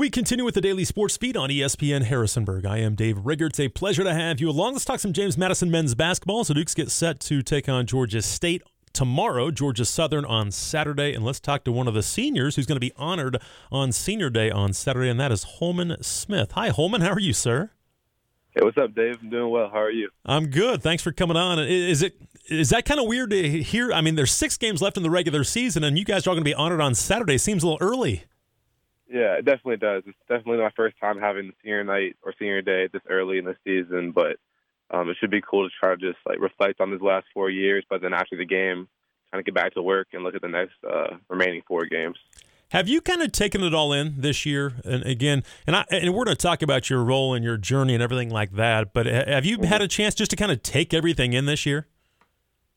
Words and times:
We 0.00 0.08
continue 0.08 0.46
with 0.46 0.54
the 0.54 0.62
daily 0.62 0.86
sports 0.86 1.18
feed 1.18 1.36
on 1.36 1.50
ESPN 1.50 2.04
Harrisonburg. 2.04 2.64
I 2.64 2.78
am 2.78 2.94
Dave 2.94 3.18
Rigger. 3.26 3.48
It's 3.48 3.60
a 3.60 3.68
pleasure 3.68 4.02
to 4.02 4.14
have 4.14 4.40
you 4.40 4.48
along. 4.48 4.72
Let's 4.72 4.86
talk 4.86 4.98
some 4.98 5.12
James 5.12 5.36
Madison 5.36 5.70
men's 5.70 5.94
basketball. 5.94 6.42
So 6.42 6.54
Dukes 6.54 6.72
get 6.72 6.90
set 6.90 7.20
to 7.20 7.42
take 7.42 7.68
on 7.68 7.84
Georgia 7.84 8.22
State 8.22 8.62
tomorrow, 8.94 9.50
Georgia 9.50 9.84
Southern 9.84 10.24
on 10.24 10.52
Saturday. 10.52 11.12
And 11.12 11.22
let's 11.22 11.38
talk 11.38 11.64
to 11.64 11.70
one 11.72 11.86
of 11.86 11.92
the 11.92 12.02
seniors 12.02 12.56
who's 12.56 12.64
going 12.64 12.76
to 12.76 12.80
be 12.80 12.94
honored 12.96 13.42
on 13.70 13.92
Senior 13.92 14.30
Day 14.30 14.50
on 14.50 14.72
Saturday, 14.72 15.10
and 15.10 15.20
that 15.20 15.32
is 15.32 15.44
Hollman 15.58 16.02
Smith. 16.02 16.52
Hi, 16.52 16.70
Hollman. 16.70 17.02
How 17.02 17.12
are 17.12 17.20
you, 17.20 17.34
sir? 17.34 17.70
Hey, 18.52 18.62
what's 18.64 18.78
up, 18.78 18.94
Dave? 18.94 19.18
I'm 19.22 19.28
doing 19.28 19.50
well. 19.50 19.68
How 19.68 19.82
are 19.82 19.90
you? 19.90 20.08
I'm 20.24 20.46
good. 20.46 20.82
Thanks 20.82 21.02
for 21.02 21.12
coming 21.12 21.36
on. 21.36 21.58
Is 21.58 22.00
it 22.02 22.16
is 22.46 22.70
that 22.70 22.86
kind 22.86 23.00
of 23.00 23.06
weird 23.06 23.28
to 23.32 23.62
hear? 23.62 23.92
I 23.92 24.00
mean, 24.00 24.14
there's 24.14 24.32
six 24.32 24.56
games 24.56 24.80
left 24.80 24.96
in 24.96 25.02
the 25.02 25.10
regular 25.10 25.44
season, 25.44 25.84
and 25.84 25.98
you 25.98 26.06
guys 26.06 26.26
are 26.26 26.30
all 26.30 26.36
going 26.36 26.44
to 26.44 26.50
be 26.50 26.54
honored 26.54 26.80
on 26.80 26.94
Saturday. 26.94 27.36
Seems 27.36 27.62
a 27.62 27.66
little 27.66 27.86
early. 27.86 28.24
Yeah, 29.12 29.34
it 29.38 29.44
definitely 29.44 29.78
does. 29.78 30.04
It's 30.06 30.16
definitely 30.28 30.62
my 30.62 30.70
first 30.76 30.96
time 31.00 31.18
having 31.18 31.52
senior 31.62 31.82
night 31.82 32.16
or 32.22 32.32
senior 32.38 32.62
day 32.62 32.88
this 32.92 33.02
early 33.08 33.38
in 33.38 33.44
the 33.44 33.56
season, 33.64 34.12
but 34.12 34.36
um, 34.90 35.08
it 35.10 35.16
should 35.18 35.30
be 35.30 35.42
cool 35.42 35.68
to 35.68 35.74
try 35.78 35.90
to 35.90 35.96
just 35.96 36.18
like 36.26 36.38
reflect 36.38 36.80
on 36.80 36.92
these 36.92 37.00
last 37.00 37.26
four 37.34 37.50
years. 37.50 37.84
But 37.90 38.02
then 38.02 38.14
after 38.14 38.36
the 38.36 38.46
game, 38.46 38.88
kind 39.32 39.40
of 39.40 39.44
get 39.44 39.54
back 39.54 39.74
to 39.74 39.82
work 39.82 40.08
and 40.12 40.22
look 40.22 40.36
at 40.36 40.42
the 40.42 40.48
next 40.48 40.74
uh, 40.88 41.16
remaining 41.28 41.62
four 41.66 41.86
games. 41.86 42.16
Have 42.70 42.88
you 42.88 43.00
kind 43.00 43.20
of 43.20 43.32
taken 43.32 43.64
it 43.64 43.74
all 43.74 43.92
in 43.92 44.14
this 44.18 44.46
year? 44.46 44.74
And 44.84 45.02
again, 45.04 45.42
and 45.66 45.74
I, 45.74 45.84
and 45.90 46.14
we're 46.14 46.24
going 46.24 46.36
to 46.36 46.42
talk 46.42 46.62
about 46.62 46.88
your 46.88 47.02
role 47.02 47.34
and 47.34 47.44
your 47.44 47.56
journey 47.56 47.94
and 47.94 48.02
everything 48.02 48.30
like 48.30 48.52
that. 48.52 48.92
But 48.92 49.06
have 49.06 49.44
you 49.44 49.58
mm-hmm. 49.58 49.66
had 49.66 49.82
a 49.82 49.88
chance 49.88 50.14
just 50.14 50.30
to 50.30 50.36
kind 50.36 50.52
of 50.52 50.62
take 50.62 50.94
everything 50.94 51.32
in 51.32 51.46
this 51.46 51.66
year? 51.66 51.88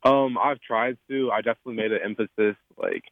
Um, 0.01 0.35
I've 0.37 0.59
tried 0.61 0.97
to. 1.09 1.29
I 1.31 1.41
definitely 1.41 1.75
made 1.75 1.91
an 1.91 1.99
emphasis, 2.03 2.55
like 2.75 3.03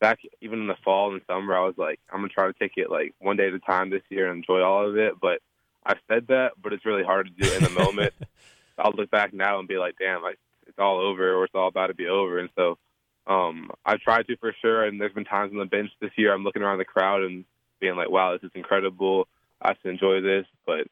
back 0.00 0.18
even 0.40 0.60
in 0.60 0.66
the 0.66 0.76
fall 0.84 1.12
and 1.12 1.22
summer, 1.26 1.56
I 1.56 1.64
was 1.64 1.76
like, 1.76 2.00
I'm 2.10 2.18
gonna 2.18 2.28
try 2.28 2.46
to 2.46 2.52
take 2.52 2.72
it 2.76 2.90
like 2.90 3.14
one 3.18 3.36
day 3.36 3.48
at 3.48 3.54
a 3.54 3.58
time 3.58 3.90
this 3.90 4.02
year 4.08 4.28
and 4.28 4.38
enjoy 4.38 4.62
all 4.62 4.88
of 4.88 4.96
it. 4.96 5.14
But 5.20 5.40
I've 5.84 6.00
said 6.08 6.26
that, 6.28 6.52
but 6.62 6.72
it's 6.72 6.86
really 6.86 7.04
hard 7.04 7.28
to 7.28 7.42
do 7.42 7.52
in 7.54 7.62
the 7.62 7.70
moment. 7.70 8.12
I'll 8.78 8.92
look 8.92 9.10
back 9.10 9.32
now 9.32 9.58
and 9.58 9.68
be 9.68 9.78
like, 9.78 9.96
damn, 9.98 10.22
like 10.22 10.38
it's 10.66 10.78
all 10.78 11.00
over 11.00 11.34
or 11.34 11.44
it's 11.44 11.54
all 11.54 11.68
about 11.68 11.86
to 11.88 11.94
be 11.94 12.08
over. 12.08 12.38
And 12.38 12.50
so 12.56 12.76
um, 13.26 13.70
I've 13.84 14.00
tried 14.00 14.26
to 14.26 14.36
for 14.36 14.54
sure. 14.60 14.84
And 14.84 15.00
there's 15.00 15.12
been 15.12 15.24
times 15.24 15.52
on 15.52 15.58
the 15.58 15.64
bench 15.64 15.90
this 16.00 16.10
year 16.16 16.32
I'm 16.32 16.44
looking 16.44 16.62
around 16.62 16.78
the 16.78 16.84
crowd 16.84 17.22
and 17.22 17.44
being 17.80 17.96
like, 17.96 18.10
wow, 18.10 18.32
this 18.32 18.42
is 18.42 18.50
incredible. 18.54 19.28
I 19.62 19.72
to 19.72 19.88
enjoy 19.88 20.20
this, 20.20 20.46
but 20.66 20.86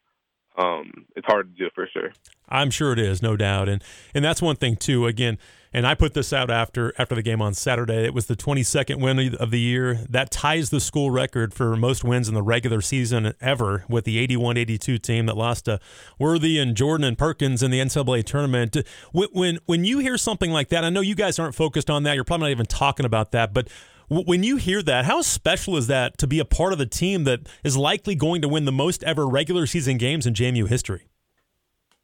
um, 0.57 1.07
it's 1.17 1.27
hard 1.27 1.55
to 1.57 1.65
do 1.65 1.71
for 1.75 1.89
sure. 1.93 2.13
I'm 2.49 2.71
sure 2.71 2.93
it 2.93 2.99
is, 2.99 3.23
no 3.23 3.37
doubt, 3.37 3.69
and 3.69 3.83
and 4.15 4.25
that's 4.25 4.43
one 4.43 4.57
thing 4.57 4.77
too. 4.77 5.07
Again, 5.07 5.39
and 5.73 5.87
I 5.87 5.95
put 5.95 6.15
this 6.15 6.33
out 6.33 6.51
after 6.51 6.93
after 6.99 7.17
the 7.17 7.23
game 7.23 7.43
on 7.43 7.55
Saturday. 7.55 8.05
It 8.05 8.15
was 8.15 8.27
the 8.27 8.37
22nd 8.37 9.01
win 9.01 9.35
of 9.35 9.51
the 9.51 9.59
year. 9.59 9.95
That 10.09 10.31
ties 10.31 10.71
the 10.71 10.81
school 10.81 11.11
record 11.11 11.53
for 11.53 11.75
most 11.75 12.05
wins 12.05 12.29
in 12.29 12.35
the 12.35 12.43
regular 12.43 12.81
season 12.81 13.35
ever 13.41 13.85
with 13.89 14.05
the 14.05 14.25
81-82 14.27 15.03
team 15.03 15.27
that 15.27 15.37
lost 15.37 15.65
to 15.65 15.81
Worthy 16.19 16.59
and 16.59 16.77
Jordan 16.77 17.05
and 17.05 17.19
Perkins 17.19 17.63
in 17.63 17.73
the 17.73 17.81
NCAA 17.81 18.25
tournament. 18.25 18.77
When 19.13 19.59
when 19.67 19.85
you 19.85 19.99
hear 19.99 20.17
something 20.17 20.53
like 20.53 20.69
that, 20.69 20.85
I 20.85 20.91
know 20.91 21.01
you 21.01 21.17
guys 21.17 21.41
aren't 21.41 21.57
focused 21.57 21.91
on 21.91 22.05
that. 22.05 22.15
You're 22.15 22.25
probably 22.25 22.45
not 22.45 22.53
even 22.53 22.67
talking 22.67 23.05
about 23.05 23.33
that, 23.33 23.53
but 23.53 23.69
when 24.09 24.43
you 24.43 24.57
hear 24.57 24.83
that, 24.83 25.05
how 25.05 25.23
special 25.23 25.77
is 25.77 25.87
that 25.87 26.19
to 26.19 26.27
be 26.27 26.39
a 26.39 26.45
part 26.45 26.73
of 26.73 26.79
the 26.79 26.87
team 26.87 27.25
that 27.25 27.41
is 27.63 27.77
likely 27.77 28.15
going 28.15 28.43
to 28.43 28.49
win 28.49 28.65
the 28.65 28.73
most 28.73 29.03
ever 29.05 29.27
regular 29.27 29.67
season 29.67 29.97
games 29.97 30.27
in 30.27 30.35
JMU 30.35 30.69
history? 30.69 31.07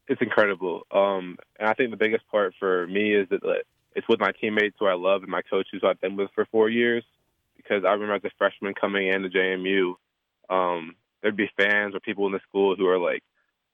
It's 0.09 0.21
incredible. 0.23 0.87
Um, 0.91 1.37
and 1.59 1.69
I 1.69 1.75
think 1.75 1.91
the 1.91 1.97
biggest 1.97 2.27
part 2.29 2.55
for 2.59 2.87
me 2.87 3.15
is 3.15 3.29
that 3.29 3.41
it's 3.95 4.09
with 4.09 4.21
my 4.21 4.33
teammates 4.41 4.77
who 4.79 4.87
I 4.87 4.95
love 4.95 5.23
and 5.23 5.31
my 5.31 5.43
coaches 5.43 5.81
who 5.81 5.89
I've 5.89 6.01
been 6.01 6.17
with 6.17 6.31
for 6.35 6.47
four 6.47 6.69
years. 6.69 7.05
Because 7.57 7.85
I 7.85 7.93
remember 7.93 8.15
as 8.15 8.25
a 8.25 8.31
freshman 8.39 8.75
coming 8.75 9.09
into 9.09 9.29
JMU, 9.29 9.95
um, 10.49 10.95
there'd 11.23 11.37
be 11.37 11.51
fans 11.57 11.95
or 11.95 12.01
people 12.01 12.27
in 12.27 12.33
the 12.33 12.41
school 12.49 12.75
who 12.75 12.87
are 12.87 12.99
like, 12.99 13.23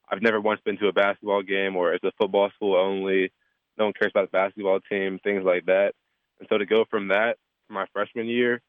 I've 0.09 0.23
never 0.23 0.41
once 0.41 0.61
been 0.65 0.79
to 0.79 0.89
a 0.89 0.93
basketball 0.93 1.43
game 1.43 1.77
or 1.77 1.95
it's 1.95 2.05
a 2.05 2.13
football 2.19 2.51
school 2.55 2.77
only. 2.77 3.33
No 3.79 3.85
one 3.87 3.95
cares 3.99 4.13
about 4.15 4.31
the 4.31 4.37
basketball 4.37 4.81
team, 4.81 5.19
things 5.23 5.45
like 5.45 5.67
that. 5.67 5.95
And 6.39 6.49
so 6.49 6.59
to 6.59 6.67
go 6.67 6.85
from 6.91 7.09
that 7.09 7.39
my 7.69 7.87
freshman 7.93 8.27
year 8.27 8.61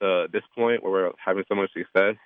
to 0.00 0.26
this 0.32 0.42
point 0.54 0.82
where 0.82 0.92
we're 0.92 1.10
having 1.24 1.44
so 1.48 1.54
much 1.54 1.70
success 1.72 2.16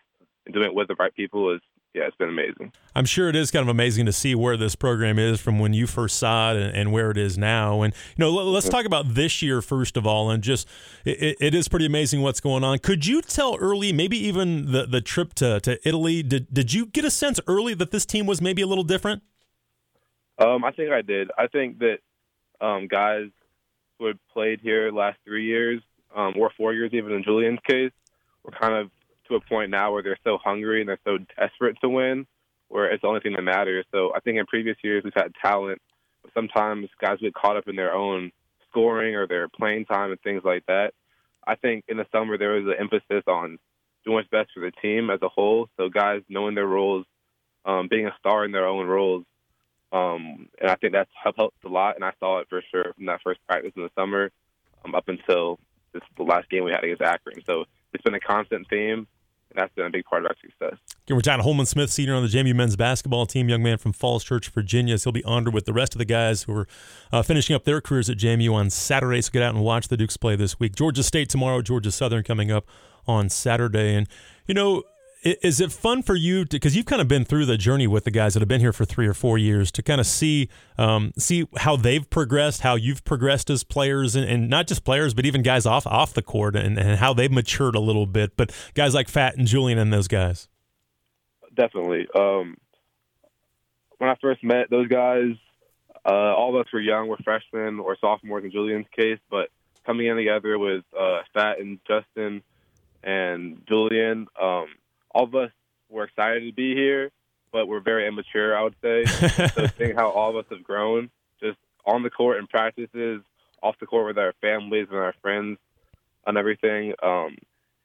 and 0.44 0.54
doing 0.54 0.66
it 0.66 0.74
with 0.74 0.88
the 0.88 0.96
right 0.98 1.14
people 1.14 1.54
is 1.54 1.60
yeah, 1.96 2.02
it's 2.02 2.16
been 2.16 2.28
amazing. 2.28 2.72
I'm 2.94 3.06
sure 3.06 3.30
it 3.30 3.36
is 3.36 3.50
kind 3.50 3.62
of 3.62 3.70
amazing 3.70 4.04
to 4.04 4.12
see 4.12 4.34
where 4.34 4.58
this 4.58 4.74
program 4.74 5.18
is 5.18 5.40
from 5.40 5.58
when 5.58 5.72
you 5.72 5.86
first 5.86 6.18
saw 6.18 6.52
it 6.52 6.58
and, 6.58 6.76
and 6.76 6.92
where 6.92 7.10
it 7.10 7.16
is 7.16 7.38
now. 7.38 7.80
And 7.80 7.94
you 7.94 8.22
know, 8.22 8.30
let, 8.30 8.58
us 8.58 8.68
talk 8.68 8.84
about 8.84 9.14
this 9.14 9.40
year 9.40 9.62
first 9.62 9.96
of 9.96 10.06
all, 10.06 10.30
and 10.30 10.42
just 10.42 10.68
it, 11.06 11.38
it 11.40 11.54
is 11.54 11.68
pretty 11.68 11.86
amazing 11.86 12.20
what's 12.20 12.38
going 12.38 12.64
on. 12.64 12.80
Could 12.80 13.06
you 13.06 13.22
tell 13.22 13.56
early, 13.56 13.94
maybe 13.94 14.18
even 14.26 14.72
the 14.72 14.84
the 14.84 15.00
trip 15.00 15.32
to 15.34 15.58
to 15.60 15.88
Italy? 15.88 16.22
Did 16.22 16.52
did 16.52 16.74
you 16.74 16.84
get 16.84 17.06
a 17.06 17.10
sense 17.10 17.40
early 17.46 17.72
that 17.72 17.92
this 17.92 18.04
team 18.04 18.26
was 18.26 18.42
maybe 18.42 18.60
a 18.60 18.66
little 18.66 18.84
different? 18.84 19.22
Um, 20.38 20.64
I 20.64 20.72
think 20.72 20.92
I 20.92 21.00
did. 21.00 21.30
I 21.38 21.46
think 21.46 21.78
that 21.78 22.00
um, 22.60 22.88
guys 22.88 23.30
who 23.98 24.06
had 24.06 24.18
played 24.34 24.60
here 24.60 24.92
last 24.92 25.16
three 25.24 25.46
years 25.46 25.80
um, 26.14 26.34
or 26.38 26.50
four 26.56 26.72
years, 26.72 26.90
even 26.92 27.12
in 27.12 27.22
Julian's 27.22 27.60
case, 27.66 27.92
we're 28.44 28.58
kind 28.58 28.74
of 28.74 28.90
to 29.28 29.34
a 29.34 29.40
point 29.40 29.70
now 29.70 29.92
where 29.92 30.02
they're 30.02 30.18
so 30.24 30.38
hungry 30.42 30.80
and 30.80 30.88
they're 30.88 30.98
so 31.04 31.18
desperate 31.38 31.76
to 31.80 31.88
win, 31.88 32.26
where 32.68 32.86
it's 32.90 33.02
the 33.02 33.08
only 33.08 33.20
thing 33.20 33.32
that 33.32 33.42
matters. 33.42 33.84
So 33.92 34.12
I 34.14 34.20
think 34.20 34.38
in 34.38 34.46
previous 34.46 34.76
years 34.82 35.02
we've 35.04 35.12
had 35.14 35.32
talent, 35.42 35.80
but 36.22 36.32
sometimes 36.34 36.88
guys 37.00 37.18
get 37.20 37.34
caught 37.34 37.56
up 37.56 37.68
in 37.68 37.76
their 37.76 37.94
own 37.94 38.30
scoring 38.70 39.14
or 39.14 39.26
their 39.26 39.48
playing 39.48 39.86
time 39.86 40.10
and 40.10 40.20
things 40.20 40.42
like 40.44 40.64
that. 40.66 40.92
I 41.46 41.54
think 41.54 41.84
in 41.88 41.96
the 41.96 42.06
summer 42.12 42.38
there 42.38 42.52
was 42.52 42.66
an 42.66 42.74
emphasis 42.78 43.24
on 43.26 43.58
doing 44.04 44.14
what's 44.14 44.28
best 44.28 44.50
for 44.54 44.60
the 44.60 44.72
team 44.82 45.10
as 45.10 45.20
a 45.22 45.28
whole. 45.28 45.68
So 45.76 45.88
guys 45.88 46.22
knowing 46.28 46.54
their 46.54 46.66
roles, 46.66 47.06
um, 47.64 47.88
being 47.88 48.06
a 48.06 48.14
star 48.18 48.44
in 48.44 48.52
their 48.52 48.66
own 48.66 48.86
roles, 48.86 49.24
um, 49.92 50.48
and 50.60 50.70
I 50.70 50.74
think 50.76 50.92
that's 50.92 51.10
helped 51.22 51.64
a 51.64 51.68
lot. 51.68 51.94
And 51.96 52.04
I 52.04 52.12
saw 52.18 52.40
it 52.40 52.48
for 52.48 52.62
sure 52.70 52.92
from 52.94 53.06
that 53.06 53.20
first 53.22 53.40
practice 53.48 53.72
in 53.76 53.82
the 53.82 53.90
summer 53.96 54.30
um, 54.84 54.94
up 54.94 55.08
until 55.08 55.58
this 56.00 56.08
the 56.16 56.22
last 56.22 56.48
game 56.50 56.64
we 56.64 56.70
had 56.70 56.84
against 56.84 57.02
Akron. 57.02 57.42
So 57.46 57.64
it's 57.92 58.02
been 58.02 58.14
a 58.14 58.20
constant 58.20 58.68
theme, 58.68 59.06
and 59.50 59.56
that's 59.56 59.74
been 59.74 59.86
a 59.86 59.90
big 59.90 60.04
part 60.04 60.24
of 60.24 60.30
our 60.30 60.36
success. 60.40 60.78
Again, 61.06 61.16
we're 61.16 61.20
talking 61.20 61.42
to 61.42 61.48
Hollman 61.48 61.66
Smith, 61.66 61.90
senior 61.90 62.14
on 62.14 62.22
the 62.22 62.28
JMU 62.28 62.54
men's 62.54 62.76
basketball 62.76 63.26
team, 63.26 63.48
young 63.48 63.62
man 63.62 63.78
from 63.78 63.92
Falls 63.92 64.24
Church, 64.24 64.48
Virginia. 64.48 64.98
So 64.98 65.08
he'll 65.08 65.12
be 65.12 65.24
honored 65.24 65.54
with 65.54 65.64
the 65.64 65.72
rest 65.72 65.94
of 65.94 65.98
the 65.98 66.04
guys 66.04 66.44
who 66.44 66.54
are 66.54 66.68
uh, 67.12 67.22
finishing 67.22 67.56
up 67.56 67.64
their 67.64 67.80
careers 67.80 68.10
at 68.10 68.18
JMU 68.18 68.52
on 68.52 68.70
Saturday. 68.70 69.20
So 69.22 69.30
get 69.32 69.42
out 69.42 69.54
and 69.54 69.64
watch 69.64 69.88
the 69.88 69.96
Dukes 69.96 70.16
play 70.16 70.36
this 70.36 70.60
week. 70.60 70.74
Georgia 70.74 71.02
State 71.02 71.28
tomorrow, 71.28 71.62
Georgia 71.62 71.90
Southern 71.90 72.22
coming 72.22 72.50
up 72.50 72.66
on 73.06 73.28
Saturday. 73.28 73.94
And, 73.94 74.08
you 74.46 74.54
know, 74.54 74.82
is 75.26 75.60
it 75.60 75.72
fun 75.72 76.02
for 76.02 76.14
you 76.14 76.44
to 76.44 76.56
because 76.56 76.76
you've 76.76 76.86
kind 76.86 77.02
of 77.02 77.08
been 77.08 77.24
through 77.24 77.46
the 77.46 77.58
journey 77.58 77.86
with 77.86 78.04
the 78.04 78.10
guys 78.10 78.34
that 78.34 78.40
have 78.40 78.48
been 78.48 78.60
here 78.60 78.72
for 78.72 78.84
three 78.84 79.06
or 79.06 79.14
four 79.14 79.38
years 79.38 79.72
to 79.72 79.82
kind 79.82 80.00
of 80.00 80.06
see 80.06 80.48
um, 80.78 81.12
see 81.18 81.48
how 81.56 81.76
they've 81.76 82.08
progressed, 82.08 82.60
how 82.60 82.76
you've 82.76 83.04
progressed 83.04 83.50
as 83.50 83.64
players, 83.64 84.14
and, 84.14 84.28
and, 84.28 84.48
not 84.48 84.68
just 84.68 84.84
players, 84.84 85.14
but 85.14 85.26
even 85.26 85.42
guys 85.42 85.66
off 85.66 85.86
off 85.86 86.14
the 86.14 86.22
court, 86.22 86.54
and, 86.54 86.78
and 86.78 86.98
how 86.98 87.12
they've 87.12 87.32
matured 87.32 87.74
a 87.74 87.80
little 87.80 88.06
bit. 88.06 88.36
But 88.36 88.52
guys 88.74 88.94
like 88.94 89.08
Fat 89.08 89.36
and 89.36 89.46
Julian 89.46 89.78
and 89.78 89.92
those 89.92 90.08
guys, 90.08 90.48
definitely. 91.54 92.06
Um, 92.14 92.56
when 93.98 94.10
I 94.10 94.14
first 94.20 94.44
met 94.44 94.70
those 94.70 94.88
guys, 94.88 95.32
uh, 96.04 96.34
all 96.34 96.54
of 96.54 96.66
us 96.66 96.72
were 96.72 96.80
young, 96.80 97.08
we're 97.08 97.16
freshmen 97.24 97.80
or 97.80 97.96
sophomores 98.00 98.44
in 98.44 98.52
Julian's 98.52 98.86
case, 98.94 99.18
but 99.28 99.48
coming 99.84 100.06
in 100.06 100.16
together 100.16 100.58
with 100.58 100.84
uh, 100.98 101.20
Fat 101.34 101.58
and 101.58 101.80
Justin 101.86 102.42
and 103.02 103.62
Julian. 103.68 104.26
Um, 104.40 104.66
all 105.16 105.24
of 105.24 105.34
us 105.34 105.50
were 105.88 106.04
excited 106.04 106.46
to 106.46 106.52
be 106.52 106.74
here, 106.74 107.10
but 107.50 107.66
we're 107.66 107.80
very 107.80 108.06
immature, 108.06 108.56
I 108.56 108.62
would 108.62 108.76
say. 108.82 109.06
so 109.06 109.66
seeing 109.78 109.96
how 109.96 110.10
all 110.10 110.30
of 110.30 110.36
us 110.36 110.44
have 110.50 110.62
grown, 110.62 111.10
just 111.40 111.56
on 111.86 112.02
the 112.02 112.10
court 112.10 112.38
and 112.38 112.46
practices, 112.46 113.22
off 113.62 113.76
the 113.80 113.86
court 113.86 114.06
with 114.06 114.18
our 114.18 114.34
families 114.42 114.88
and 114.90 114.98
our 114.98 115.14
friends 115.22 115.58
and 116.26 116.36
everything, 116.36 116.92
um, 117.02 117.36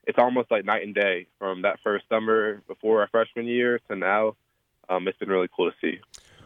it's 0.06 0.18
almost 0.18 0.52
like 0.52 0.66
night 0.66 0.84
and 0.84 0.94
day 0.94 1.28
from 1.40 1.62
that 1.62 1.80
first 1.82 2.04
summer 2.10 2.62
before 2.68 3.00
our 3.00 3.08
freshman 3.08 3.46
year 3.46 3.80
to 3.90 3.96
now. 3.96 4.36
Um, 4.90 5.08
it's 5.08 5.18
been 5.18 5.30
really 5.30 5.48
cool 5.56 5.72
to 5.72 5.78
see. 5.80 6.00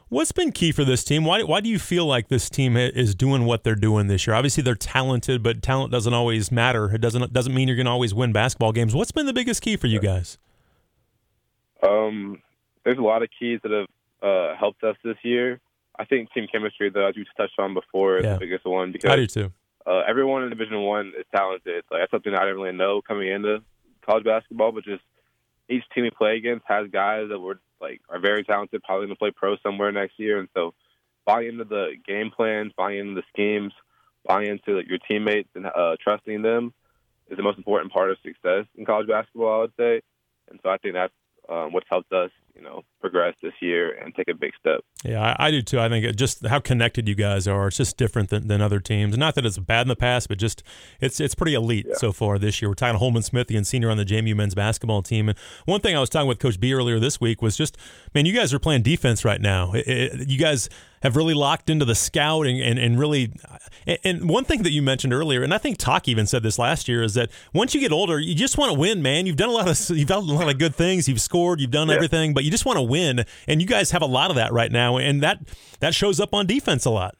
What's 0.09 0.31
been 0.31 0.51
key 0.51 0.71
for 0.71 0.85
this 0.85 1.03
team? 1.03 1.25
Why, 1.25 1.41
why 1.41 1.61
do 1.61 1.69
you 1.69 1.79
feel 1.79 2.05
like 2.05 2.27
this 2.27 2.47
team 2.47 2.77
is 2.77 3.15
doing 3.15 3.45
what 3.45 3.63
they're 3.63 3.73
doing 3.73 4.05
this 4.05 4.27
year? 4.27 4.35
Obviously, 4.35 4.61
they're 4.61 4.75
talented, 4.75 5.41
but 5.41 5.63
talent 5.63 5.91
doesn't 5.91 6.13
always 6.13 6.51
matter. 6.51 6.93
It 6.93 7.01
doesn't 7.01 7.33
doesn't 7.33 7.55
mean 7.55 7.67
you're 7.67 7.75
going 7.75 7.87
to 7.87 7.91
always 7.91 8.13
win 8.13 8.31
basketball 8.31 8.71
games. 8.71 8.93
What's 8.93 9.11
been 9.11 9.25
the 9.25 9.33
biggest 9.33 9.63
key 9.63 9.77
for 9.77 9.87
you 9.87 9.99
guys? 9.99 10.37
Um, 11.85 12.41
there's 12.83 12.97
a 12.97 13.01
lot 13.01 13.23
of 13.23 13.29
keys 13.37 13.59
that 13.63 13.71
have 13.71 13.87
uh, 14.21 14.55
helped 14.55 14.83
us 14.83 14.95
this 15.03 15.17
year. 15.23 15.59
I 15.97 16.05
think 16.05 16.31
team 16.33 16.47
chemistry, 16.51 16.89
though, 16.89 17.07
as 17.07 17.15
you 17.15 17.25
touched 17.37 17.57
on 17.57 17.73
before, 17.73 18.17
is 18.17 18.25
yeah. 18.25 18.33
the 18.33 18.39
biggest 18.39 18.65
one 18.65 18.91
because 18.91 19.11
I 19.11 19.15
do 19.15 19.27
too. 19.27 19.51
Uh, 19.85 20.01
everyone 20.07 20.43
in 20.43 20.49
Division 20.49 20.81
One 20.81 21.13
is 21.17 21.25
talented. 21.33 21.83
Like 21.91 22.01
that's 22.01 22.11
something 22.11 22.33
I 22.33 22.41
didn't 22.41 22.55
really 22.55 22.75
know 22.75 23.01
coming 23.01 23.29
into 23.29 23.59
college 24.05 24.25
basketball, 24.25 24.71
but 24.71 24.83
just 24.83 25.03
each 25.69 25.83
team 25.93 26.03
we 26.03 26.11
play 26.11 26.37
against 26.37 26.65
has 26.67 26.89
guys 26.91 27.29
that 27.29 27.39
were 27.39 27.59
like 27.79 28.01
are 28.09 28.19
very 28.19 28.43
talented, 28.43 28.83
probably 28.83 29.07
going 29.07 29.15
to 29.15 29.19
play 29.19 29.31
pro 29.31 29.57
somewhere 29.57 29.91
next 29.91 30.19
year, 30.19 30.39
and 30.39 30.49
so 30.53 30.73
buying 31.25 31.47
into 31.47 31.63
the 31.63 31.93
game 32.05 32.31
plans, 32.35 32.71
buying 32.75 32.99
into 32.99 33.15
the 33.15 33.23
schemes, 33.29 33.73
buying 34.25 34.49
into 34.49 34.77
like, 34.77 34.87
your 34.87 34.99
teammates 35.07 35.49
and 35.55 35.65
uh, 35.65 35.95
trusting 36.03 36.41
them 36.41 36.73
is 37.29 37.37
the 37.37 37.43
most 37.43 37.57
important 37.57 37.91
part 37.91 38.11
of 38.11 38.17
success 38.23 38.65
in 38.75 38.85
college 38.85 39.07
basketball. 39.07 39.59
I 39.59 39.61
would 39.61 39.73
say 39.77 40.01
and 40.49 40.59
so 40.61 40.69
I 40.69 40.77
think 40.77 40.93
that's 40.93 41.13
um, 41.49 41.71
what's 41.73 41.87
helped 41.89 42.11
us, 42.13 42.31
you 42.55 42.61
know, 42.61 42.83
progress 43.01 43.35
this 43.43 43.53
year 43.61 43.93
and 44.01 44.15
take 44.15 44.27
a 44.29 44.33
big 44.33 44.51
step. 44.59 44.79
Yeah, 45.03 45.21
I, 45.37 45.47
I 45.47 45.51
do 45.51 45.61
too. 45.61 45.79
I 45.79 45.89
think 45.89 46.05
it 46.05 46.15
just 46.15 46.45
how 46.47 46.59
connected 46.59 47.07
you 47.07 47.15
guys 47.15 47.47
are. 47.47 47.67
It's 47.67 47.77
just 47.77 47.97
different 47.97 48.29
than, 48.29 48.47
than 48.47 48.61
other 48.61 48.79
teams. 48.79 49.17
Not 49.17 49.35
that 49.35 49.45
it's 49.45 49.57
bad 49.57 49.81
in 49.81 49.87
the 49.89 49.95
past, 49.95 50.29
but 50.29 50.37
just 50.37 50.63
it's 51.01 51.19
it's 51.19 51.35
pretty 51.35 51.53
elite 51.53 51.85
Yeah. 51.89 51.95
so 51.97 52.11
far 52.11 52.39
this 52.39 52.61
year. 52.61 52.69
We're 52.69 52.75
talking 52.75 52.93
to 52.95 52.99
Hollman 52.99 53.23
Smith, 53.23 53.47
the 53.47 53.61
senior 53.63 53.89
on 53.89 53.97
the 53.97 54.05
JMU 54.05 54.35
men's 54.35 54.55
basketball 54.55 55.01
team. 55.01 55.29
And 55.29 55.37
one 55.65 55.81
thing 55.81 55.95
I 55.95 55.99
was 55.99 56.09
talking 56.09 56.27
with 56.27 56.39
Coach 56.39 56.59
B 56.59 56.73
earlier 56.73 56.99
this 56.99 57.19
week 57.19 57.41
was 57.41 57.57
just, 57.57 57.77
man, 58.13 58.25
you 58.25 58.33
guys 58.33 58.53
are 58.53 58.59
playing 58.59 58.83
defense 58.83 59.25
right 59.25 59.41
now. 59.41 59.73
It- 59.73 59.87
it- 59.87 60.29
you 60.29 60.39
guys 60.39 60.69
have 61.05 61.15
really 61.15 61.33
locked 61.33 61.69
into 61.69 61.85
the 61.85 61.95
scouting 61.95 62.59
and, 62.61 62.77
and 62.79 62.99
really. 62.99 63.31
And, 63.87 63.99
and 64.03 64.29
one 64.29 64.43
thing 64.43 64.63
that 64.63 64.71
you 64.71 64.81
mentioned 64.81 65.13
earlier, 65.13 65.43
and 65.43 65.53
I 65.53 65.57
think 65.59 65.77
Talk 65.77 66.07
even 66.07 66.25
said 66.25 66.41
this 66.43 66.57
last 66.57 66.87
year, 66.87 67.03
is 67.03 67.13
that 67.13 67.29
once 67.53 67.73
you 67.75 67.79
get 67.79 67.91
older, 67.91 68.19
you 68.19 68.33
just 68.33 68.57
want 68.57 68.73
to 68.73 68.79
win, 68.79 69.01
man. 69.03 69.25
You've 69.27 69.35
done 69.37 69.49
a 69.49 69.53
lot 69.53 69.67
of 69.69 69.89
you've 69.97 70.07
done 70.09 70.23
a 70.27 70.33
lot 70.33 70.49
of 70.49 70.57
good 70.57 70.75
things. 70.75 71.07
You've 71.07 71.21
scored, 71.21 71.61
you've 71.61 71.71
done 71.71 71.87
Yeah. 71.89 71.95
everything, 71.95 72.33
but 72.33 72.43
you 72.43 72.51
just 72.51 72.65
want 72.65 72.77
to 72.77 72.83
win. 72.83 73.23
And 73.47 73.61
you 73.61 73.67
guys 73.67 73.91
have 73.91 74.01
a 74.01 74.07
lot 74.07 74.29
of 74.31 74.35
that 74.35 74.51
right 74.51 74.71
now, 74.71 74.97
and 74.97 75.21
that 75.23 75.39
that 75.79 75.93
shows 75.93 76.19
up 76.19 76.33
on 76.33 76.47
defense 76.47 76.83
a 76.85 76.89
lot. 76.89 77.15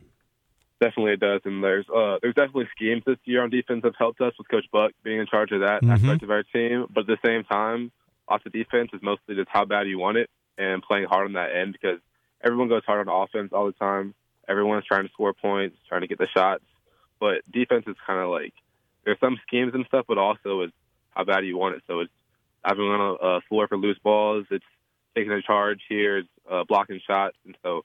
Definitely 0.82 1.14
it 1.14 1.20
does, 1.22 1.42
and 1.46 1.64
there's 1.64 1.86
uh, 1.90 2.18
there's 2.22 2.36
definitely 2.36 2.68
schemes 2.76 3.04
this 3.06 3.18
year 3.24 3.44
on 3.44 3.50
defense 3.50 3.82
have 3.86 3.96
helped 3.98 4.20
us 4.20 4.34
with 4.38 4.48
Coach 4.50 4.66
Buck 4.74 4.92
being 5.04 5.20
in 5.20 5.26
charge 5.28 5.52
of 5.52 5.62
that 5.62 5.82
Mhm. 5.84 5.94
aspect 5.94 6.24
of 6.24 6.30
our 6.32 6.44
team. 6.44 6.86
But 6.94 7.02
at 7.02 7.08
the 7.08 7.18
same 7.26 7.44
time, 7.46 7.92
off 8.28 8.44
the 8.44 8.50
defense 8.50 8.90
is 8.94 9.00
mostly 9.02 9.36
just 9.36 9.48
how 9.50 9.64
bad 9.66 9.88
you 9.88 10.00
want 10.00 10.18
it 10.18 10.30
and 10.58 10.82
playing 10.84 11.06
hard 11.06 11.28
on 11.28 11.34
that 11.34 11.56
end 11.56 11.74
because 11.80 12.00
everyone 12.46 12.70
goes 12.70 12.84
hard 12.86 13.08
on 13.08 13.24
offense 13.24 13.52
all 13.52 13.66
the 13.66 13.74
time. 13.74 14.14
Everyone's 14.48 14.86
trying 14.86 15.06
to 15.08 15.12
score 15.12 15.34
points, 15.34 15.76
trying 15.90 16.02
to 16.02 16.08
get 16.08 16.20
the 16.20 16.28
shots, 16.28 16.64
but 17.20 17.42
defense 17.52 17.86
is 17.88 17.96
kind 18.06 18.20
of 18.20 18.30
like 18.30 18.54
there's 19.04 19.20
some 19.20 19.40
schemes 19.48 19.74
and 19.74 19.86
stuff, 19.88 20.06
but 20.08 20.18
also 20.18 20.62
it's 20.62 20.74
how 21.10 21.24
bad 21.24 21.46
you 21.46 21.58
want 21.58 21.76
it. 21.76 21.84
So 21.88 22.02
it's 22.02 22.12
having 22.64 22.86
on 22.86 23.02
a 23.02 23.14
uh, 23.14 23.40
floor 23.50 23.68
for 23.68 23.78
loose 23.78 23.98
balls. 24.04 24.46
It's 24.52 24.66
taking 25.16 25.32
a 25.32 25.42
charge 25.42 25.82
here, 25.90 26.20
it's 26.20 26.30
uh, 26.50 26.64
blocking 26.68 27.02
shots, 27.06 27.38
and 27.46 27.58
so 27.64 27.84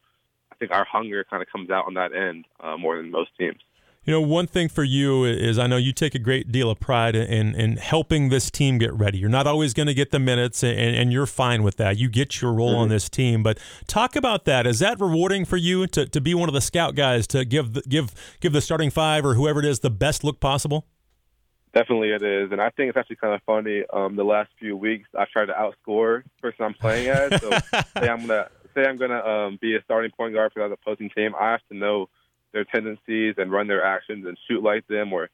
I 0.52 0.56
think 0.56 0.72
our 0.72 0.84
hunger 0.84 1.24
kind 1.24 1.42
of 1.42 1.48
comes 1.48 1.70
out 1.70 1.86
on 1.86 1.94
that 1.94 2.14
end 2.14 2.44
uh, 2.60 2.76
more 2.76 2.96
than 2.96 3.10
most 3.10 3.30
teams. 3.38 3.60
You 4.06 4.14
know, 4.14 4.22
one 4.22 4.46
thing 4.46 4.70
for 4.70 4.82
you 4.82 5.26
is 5.26 5.58
I 5.58 5.66
know 5.66 5.76
you 5.76 5.92
take 5.92 6.14
a 6.14 6.18
great 6.18 6.50
deal 6.50 6.70
of 6.70 6.80
pride 6.80 7.14
in 7.14 7.54
in 7.54 7.76
helping 7.76 8.30
this 8.30 8.50
team 8.50 8.78
get 8.78 8.94
ready. 8.94 9.18
You're 9.18 9.28
not 9.28 9.46
always 9.46 9.74
going 9.74 9.88
to 9.88 9.94
get 9.94 10.10
the 10.10 10.18
minutes, 10.18 10.64
and, 10.64 10.96
and 10.96 11.12
you're 11.12 11.26
fine 11.26 11.62
with 11.62 11.76
that. 11.76 11.98
You 11.98 12.08
get 12.08 12.40
your 12.40 12.54
role 12.54 12.76
on 12.76 12.88
this 12.88 13.10
team, 13.10 13.42
but 13.42 13.58
talk 13.86 14.16
about 14.16 14.46
that. 14.46 14.66
Is 14.66 14.78
that 14.78 14.98
rewarding 14.98 15.44
for 15.44 15.58
you 15.58 15.86
to, 15.88 16.06
to 16.06 16.20
be 16.20 16.34
one 16.34 16.48
of 16.48 16.54
the 16.54 16.62
scout 16.62 16.94
guys 16.94 17.26
to 17.26 17.44
give 17.44 17.74
the, 17.74 17.82
give 17.82 18.14
give 18.40 18.54
the 18.54 18.62
starting 18.62 18.88
five 18.88 19.26
or 19.26 19.34
whoever 19.34 19.58
it 19.58 19.66
is 19.66 19.80
the 19.80 19.90
best 19.90 20.24
look 20.24 20.40
possible? 20.40 20.86
Definitely 21.74 22.12
it 22.12 22.22
is, 22.22 22.52
and 22.52 22.60
I 22.60 22.70
think 22.70 22.88
it's 22.88 22.96
actually 22.96 23.16
kind 23.16 23.34
of 23.34 23.42
funny. 23.44 23.84
Um, 23.92 24.16
the 24.16 24.24
last 24.24 24.50
few 24.58 24.78
weeks, 24.78 25.10
I've 25.16 25.28
tried 25.28 25.46
to 25.46 25.52
outscore 25.52 26.22
the 26.24 26.40
person 26.40 26.64
I'm 26.64 26.74
playing 26.74 27.08
as. 27.08 27.38
So 27.38 27.50
say 27.98 28.08
I'm 28.08 28.26
gonna 28.26 28.48
say 28.74 28.86
I'm 28.86 28.96
gonna 28.96 29.20
um, 29.20 29.58
be 29.60 29.76
a 29.76 29.82
starting 29.82 30.10
point 30.10 30.32
guard 30.32 30.54
for 30.54 30.66
the 30.66 30.74
opposing 30.74 31.10
team. 31.10 31.32
I 31.38 31.50
have 31.50 31.60
to 31.70 31.76
know 31.76 32.08
their 32.52 32.64
tendencies 32.64 33.34
and 33.38 33.52
run 33.52 33.68
their 33.68 33.84
actions 33.84 34.26
and 34.26 34.36
shoot 34.48 34.62
like 34.62 34.86
them 34.86 35.12
or 35.12 35.28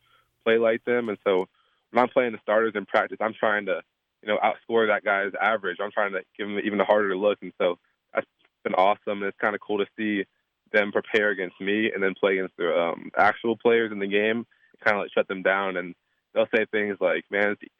play 0.45 0.59
like 0.59 0.85
them. 0.85 1.09
And 1.09 1.19
so 1.25 1.49
when 1.91 2.03
I'm 2.03 2.11
playing 2.11 2.33
the 2.33 2.39
starters 2.43 2.73
in 2.75 2.87
practice, 2.87 3.19
I'm 3.21 3.35
trying 3.35 3.67
to 3.67 3.83
you 4.23 4.29
know 4.29 4.39
outscore 4.39 4.89
that 4.89 5.05
guy's 5.05 5.33
average. 5.41 5.79
I'm 5.81 5.93
trying 5.93 6.13
to 6.13 6.23
give 6.37 6.49
him 6.49 6.59
even 6.65 6.81
a 6.81 6.85
harder 6.85 7.17
look, 7.17 7.39
and 7.43 7.53
so 7.59 7.79
that's 8.15 8.27
been 8.65 8.75
awesome. 8.75 9.23
And 9.23 9.25
it's 9.25 9.41
kind 9.41 9.55
of 9.55 9.61
cool 9.61 9.79
to 9.79 9.87
see 9.97 10.25
them 10.73 10.93
prepare 10.93 11.31
against 11.31 11.61
me 11.61 11.93
and 11.93 12.03
then 12.03 12.15
play 12.19 12.39
against 12.39 12.57
the 12.57 12.77
um, 12.77 13.11
actual 13.17 13.57
players 13.57 13.93
in 13.93 13.99
the 13.99 14.07
game, 14.07 14.47
kind 14.85 14.97
of 14.97 15.03
like 15.03 15.13
shut 15.13 15.29
them 15.29 15.43
down 15.43 15.77
and 15.77 15.95
they'll 16.37 16.47
say 16.55 16.67
things 16.67 16.99
like, 17.01 17.25
"Man, 17.31 17.57
it's 17.61 17.73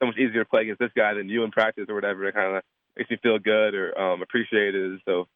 so 0.00 0.06
much 0.06 0.16
easier 0.16 0.44
to 0.44 0.48
play 0.48 0.62
against 0.62 0.78
this 0.78 0.92
guy 0.96 1.12
than 1.14 1.28
you 1.28 1.42
in 1.44 1.50
practice 1.50 1.86
or 1.88 1.94
whatever." 1.94 2.24
It 2.24 2.34
kind 2.34 2.56
of 2.56 2.62
makes 2.96 3.10
me 3.10 3.18
feel 3.22 3.38
good 3.38 3.74
or 3.74 3.98
um, 3.98 4.22
appreciated. 4.22 5.00
So, 5.04 5.26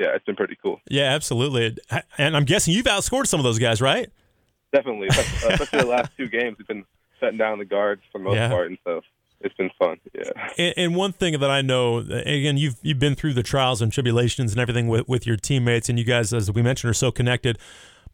yeah, 0.00 0.14
it's 0.16 0.24
been 0.24 0.34
pretty 0.36 0.56
cool. 0.60 0.80
Yeah, 0.88 1.12
absolutely. 1.14 1.76
And 2.18 2.36
I'm 2.36 2.44
guessing 2.44 2.74
you've 2.74 2.86
outscored 2.86 3.26
some 3.28 3.38
of 3.38 3.44
those 3.44 3.58
guys, 3.60 3.80
right? 3.80 4.08
Definitely, 4.72 5.06
especially 5.10 5.80
the 5.80 5.86
last 5.86 6.10
two 6.16 6.26
games, 6.28 6.56
we've 6.58 6.66
been 6.66 6.84
shutting 7.20 7.38
down 7.38 7.58
the 7.58 7.64
guards 7.64 8.02
for 8.10 8.18
the 8.18 8.24
most 8.24 8.34
Yeah. 8.36 8.48
part, 8.48 8.68
and 8.68 8.78
so 8.84 9.02
it's 9.42 9.54
been 9.56 9.70
fun. 9.78 9.98
Yeah. 10.14 10.30
And, 10.58 10.74
and 10.76 10.96
one 10.96 11.12
thing 11.12 11.38
that 11.38 11.50
I 11.50 11.60
know, 11.60 11.98
again, 11.98 12.56
you've 12.56 12.76
you've 12.82 12.98
been 12.98 13.14
through 13.14 13.34
the 13.34 13.42
trials 13.42 13.82
and 13.82 13.92
tribulations 13.92 14.52
and 14.52 14.60
everything 14.60 14.88
with, 14.88 15.08
with 15.08 15.26
your 15.26 15.36
teammates, 15.36 15.88
and 15.88 15.98
you 15.98 16.04
guys, 16.04 16.32
as 16.32 16.50
we 16.50 16.62
mentioned, 16.62 16.90
are 16.90 16.94
so 16.94 17.10
connected. 17.12 17.58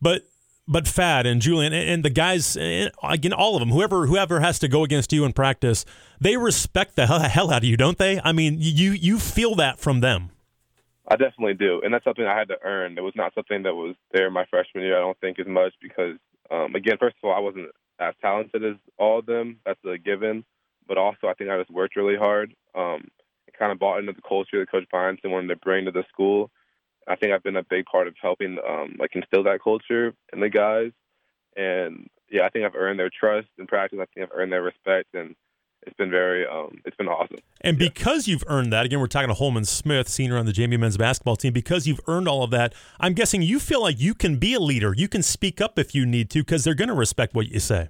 But 0.02 0.22
but 0.68 0.88
Fad 0.88 1.26
and 1.26 1.40
Julian 1.40 1.72
and, 1.72 1.88
and 1.88 2.04
the 2.04 2.10
guys, 2.10 2.56
and 2.56 2.90
again, 3.02 3.32
all 3.32 3.54
of 3.54 3.60
them, 3.60 3.70
whoever 3.70 4.06
whoever 4.06 4.40
has 4.40 4.58
to 4.60 4.68
go 4.68 4.82
against 4.82 5.12
you 5.12 5.24
in 5.24 5.32
practice, 5.32 5.84
they 6.20 6.36
respect 6.36 6.96
the 6.96 7.06
hell, 7.06 7.20
hell 7.20 7.50
out 7.52 7.58
of 7.58 7.64
you, 7.64 7.76
don't 7.76 7.98
they? 7.98 8.20
I 8.24 8.32
mean, 8.32 8.56
you 8.58 8.92
you 8.92 9.18
feel 9.18 9.54
that 9.56 9.78
from 9.78 10.00
them. 10.00 10.30
I 11.08 11.16
definitely 11.16 11.54
do, 11.54 11.80
and 11.84 11.94
that's 11.94 12.04
something 12.04 12.26
I 12.26 12.36
had 12.36 12.48
to 12.48 12.58
earn. 12.64 12.98
It 12.98 13.02
was 13.02 13.14
not 13.14 13.32
something 13.34 13.62
that 13.62 13.74
was 13.74 13.94
there 14.12 14.30
my 14.30 14.44
freshman 14.46 14.84
year. 14.84 14.96
I 14.96 15.00
don't 15.00 15.18
think 15.20 15.38
as 15.38 15.46
much 15.46 15.72
because, 15.80 16.16
um, 16.50 16.74
again, 16.74 16.96
first 16.98 17.16
of 17.22 17.28
all, 17.28 17.36
I 17.36 17.40
wasn't 17.40 17.68
as 18.00 18.14
talented 18.20 18.64
as 18.64 18.76
all 18.98 19.20
of 19.20 19.26
them. 19.26 19.58
That's 19.64 19.78
a 19.84 19.98
given. 19.98 20.44
But 20.88 20.98
also, 20.98 21.28
I 21.28 21.34
think 21.34 21.50
I 21.50 21.58
just 21.58 21.70
worked 21.70 21.96
really 21.96 22.16
hard. 22.16 22.54
Um, 22.74 23.08
kind 23.58 23.72
of 23.72 23.78
bought 23.78 24.00
into 24.00 24.12
the 24.12 24.22
culture 24.22 24.60
that 24.60 24.70
Coach 24.70 24.84
Byington 24.92 25.30
wanted 25.30 25.48
to 25.48 25.56
bring 25.56 25.86
to 25.86 25.90
the 25.90 26.04
school. 26.12 26.50
I 27.08 27.16
think 27.16 27.32
I've 27.32 27.42
been 27.42 27.56
a 27.56 27.62
big 27.62 27.86
part 27.86 28.06
of 28.06 28.14
helping, 28.20 28.58
um, 28.68 28.96
like, 28.98 29.14
instill 29.14 29.44
that 29.44 29.62
culture 29.62 30.12
in 30.32 30.40
the 30.40 30.50
guys. 30.50 30.92
And 31.56 32.08
yeah, 32.30 32.42
I 32.44 32.50
think 32.50 32.64
I've 32.64 32.74
earned 32.74 32.98
their 32.98 33.10
trust 33.10 33.48
in 33.58 33.66
practice. 33.66 33.98
I 34.02 34.06
think 34.06 34.26
I've 34.26 34.36
earned 34.38 34.52
their 34.52 34.62
respect, 34.62 35.14
and 35.14 35.34
it's 35.86 35.96
been 35.96 36.10
very, 36.10 36.46
um, 36.46 36.80
it's 36.84 36.96
been 36.96 37.08
awesome. 37.08 37.38
And 37.60 37.78
because 37.78 38.26
you've 38.26 38.44
earned 38.48 38.72
that, 38.72 38.84
again, 38.84 39.00
we're 39.00 39.06
talking 39.06 39.28
to 39.28 39.34
Hollman 39.34 39.64
Smith, 39.64 40.08
senior 40.08 40.36
on 40.36 40.46
the 40.46 40.52
JMU 40.52 40.78
men's 40.78 40.96
basketball 40.96 41.36
team. 41.36 41.52
Because 41.52 41.86
you've 41.86 42.00
earned 42.06 42.28
all 42.28 42.42
of 42.42 42.50
that, 42.50 42.74
I'm 43.00 43.14
guessing 43.14 43.42
you 43.42 43.60
feel 43.60 43.80
like 43.80 44.00
you 44.00 44.14
can 44.14 44.36
be 44.36 44.54
a 44.54 44.60
leader. 44.60 44.92
You 44.96 45.08
can 45.08 45.22
speak 45.22 45.60
up 45.60 45.78
if 45.78 45.94
you 45.94 46.04
need 46.04 46.28
to, 46.30 46.40
because 46.40 46.64
they're 46.64 46.74
going 46.74 46.88
to 46.88 46.94
respect 46.94 47.34
what 47.34 47.48
you 47.48 47.60
say. 47.60 47.88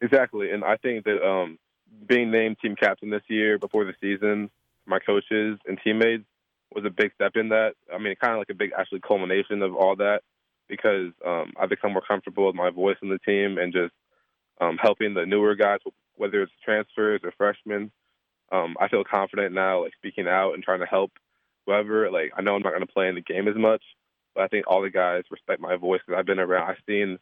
Exactly, 0.00 0.50
and 0.52 0.64
I 0.64 0.76
think 0.76 1.04
that 1.04 1.26
um, 1.26 1.58
being 2.06 2.30
named 2.30 2.58
team 2.62 2.76
captain 2.76 3.10
this 3.10 3.22
year 3.28 3.58
before 3.58 3.84
the 3.84 3.94
season, 4.00 4.48
my 4.86 4.98
coaches 4.98 5.58
and 5.66 5.78
teammates 5.82 6.24
was 6.74 6.84
a 6.84 6.90
big 6.90 7.12
step 7.14 7.32
in 7.34 7.48
that. 7.48 7.72
I 7.92 7.98
mean, 7.98 8.14
kind 8.20 8.32
of 8.32 8.38
like 8.38 8.50
a 8.50 8.54
big 8.54 8.70
actually 8.78 9.00
culmination 9.00 9.62
of 9.62 9.74
all 9.74 9.96
that 9.96 10.20
because 10.68 11.12
um, 11.26 11.52
I've 11.60 11.70
become 11.70 11.92
more 11.92 12.02
comfortable 12.06 12.46
with 12.46 12.54
my 12.54 12.70
voice 12.70 12.96
in 13.02 13.08
the 13.08 13.18
team 13.18 13.58
and 13.58 13.72
just 13.72 13.92
um, 14.60 14.78
helping 14.80 15.14
the 15.14 15.26
newer 15.26 15.54
guys, 15.54 15.78
whether 16.18 16.42
it's 16.42 16.52
transfers 16.64 17.20
or 17.24 17.32
freshmen. 17.36 17.90
Um, 18.50 18.76
I 18.80 18.88
feel 18.88 19.04
confident 19.04 19.54
now, 19.54 19.82
like 19.82 19.92
speaking 19.96 20.26
out 20.26 20.54
and 20.54 20.62
trying 20.62 20.80
to 20.80 20.86
help 20.86 21.12
whoever. 21.66 22.10
Like 22.10 22.32
I 22.36 22.42
know 22.42 22.54
I'm 22.54 22.62
not 22.62 22.70
going 22.70 22.86
to 22.86 22.92
play 22.92 23.08
in 23.08 23.14
the 23.14 23.20
game 23.20 23.48
as 23.48 23.56
much, 23.56 23.82
but 24.34 24.44
I 24.44 24.48
think 24.48 24.66
all 24.66 24.82
the 24.82 24.90
guys 24.90 25.24
respect 25.30 25.60
my 25.60 25.76
voice 25.76 26.00
because 26.06 26.18
I've 26.18 26.26
been 26.26 26.38
around. 26.38 26.70
I've 26.70 26.82
seen, 26.86 27.18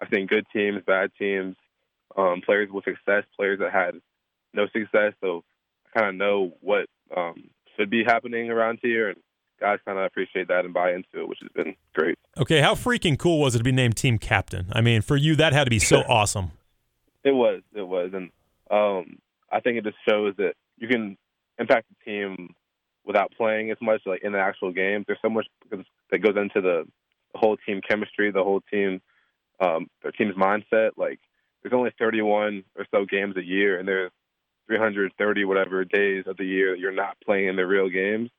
I've 0.00 0.08
seen 0.14 0.26
good 0.26 0.46
teams, 0.52 0.82
bad 0.86 1.10
teams, 1.18 1.56
um, 2.16 2.42
players 2.44 2.68
with 2.70 2.84
success, 2.84 3.24
players 3.36 3.58
that 3.60 3.72
had 3.72 3.94
no 4.52 4.66
success. 4.66 5.12
So 5.20 5.44
I 5.86 6.00
kind 6.00 6.10
of 6.10 6.14
know 6.16 6.52
what 6.60 6.86
um, 7.16 7.50
should 7.76 7.90
be 7.90 8.04
happening 8.04 8.50
around 8.50 8.78
here, 8.82 9.08
and 9.08 9.18
guys 9.60 9.78
kind 9.84 9.98
of 9.98 10.04
appreciate 10.04 10.48
that 10.48 10.64
and 10.64 10.74
buy 10.74 10.92
into 10.92 11.20
it, 11.20 11.28
which 11.28 11.38
has 11.40 11.50
been 11.54 11.74
great. 11.94 12.18
Okay, 12.38 12.60
how 12.60 12.74
freaking 12.74 13.18
cool 13.18 13.40
was 13.40 13.54
it 13.54 13.58
to 13.58 13.64
be 13.64 13.72
named 13.72 13.96
team 13.96 14.18
captain? 14.18 14.66
I 14.72 14.80
mean, 14.80 15.02
for 15.02 15.16
you, 15.16 15.36
that 15.36 15.52
had 15.52 15.64
to 15.64 15.70
be 15.70 15.78
so 15.78 16.00
awesome. 16.08 16.52
It 17.24 17.32
was, 17.32 17.62
it 17.74 17.86
was, 17.86 18.10
and 18.14 18.30
um, 18.70 19.18
I 19.50 19.60
think 19.60 19.78
it 19.78 19.84
just 19.84 19.96
shows 20.08 20.34
that 20.38 20.54
you 20.78 20.88
can 20.88 21.16
impact 21.58 21.86
the 21.88 22.10
team 22.10 22.54
without 23.04 23.32
playing 23.36 23.70
as 23.70 23.78
much, 23.80 24.02
like 24.04 24.22
in 24.22 24.32
the 24.32 24.38
actual 24.38 24.72
game. 24.72 25.04
There's 25.06 25.20
so 25.22 25.30
much 25.30 25.46
that 26.10 26.18
goes 26.18 26.36
into 26.36 26.60
the 26.60 26.84
whole 27.34 27.56
team 27.56 27.80
chemistry, 27.88 28.30
the 28.30 28.42
whole 28.42 28.62
team, 28.72 29.00
um, 29.60 29.86
their 30.02 30.12
team's 30.12 30.34
mindset. 30.34 30.90
Like, 30.96 31.20
there's 31.62 31.74
only 31.74 31.92
31 31.98 32.64
or 32.76 32.86
so 32.90 33.04
games 33.04 33.36
a 33.36 33.44
year, 33.44 33.78
and 33.78 33.86
there's 33.86 34.10
330 34.66 35.44
whatever 35.44 35.84
days 35.84 36.24
of 36.26 36.36
the 36.36 36.44
year 36.44 36.72
that 36.72 36.80
you're 36.80 36.92
not 36.92 37.16
playing 37.24 37.48
in 37.48 37.56
the 37.56 37.66
real 37.66 37.88
games, 37.88 38.30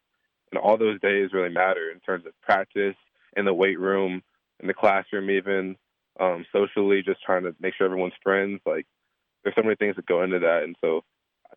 and 0.51 0.59
all 0.59 0.77
those 0.77 0.99
days 0.99 1.31
really 1.33 1.49
matter 1.49 1.89
in 1.91 1.99
terms 2.01 2.25
of 2.25 2.33
practice, 2.41 2.95
in 3.35 3.45
the 3.45 3.53
weight 3.53 3.79
room, 3.79 4.21
in 4.59 4.67
the 4.67 4.73
classroom, 4.73 5.29
even 5.29 5.75
um, 6.19 6.45
socially, 6.51 7.03
just 7.03 7.21
trying 7.23 7.43
to 7.43 7.55
make 7.59 7.73
sure 7.75 7.85
everyone's 7.85 8.13
friends. 8.23 8.59
Like, 8.65 8.85
there's 9.43 9.55
so 9.55 9.63
many 9.63 9.75
things 9.75 9.95
that 9.95 10.05
go 10.05 10.23
into 10.23 10.39
that, 10.39 10.63
and 10.63 10.75
so 10.81 11.03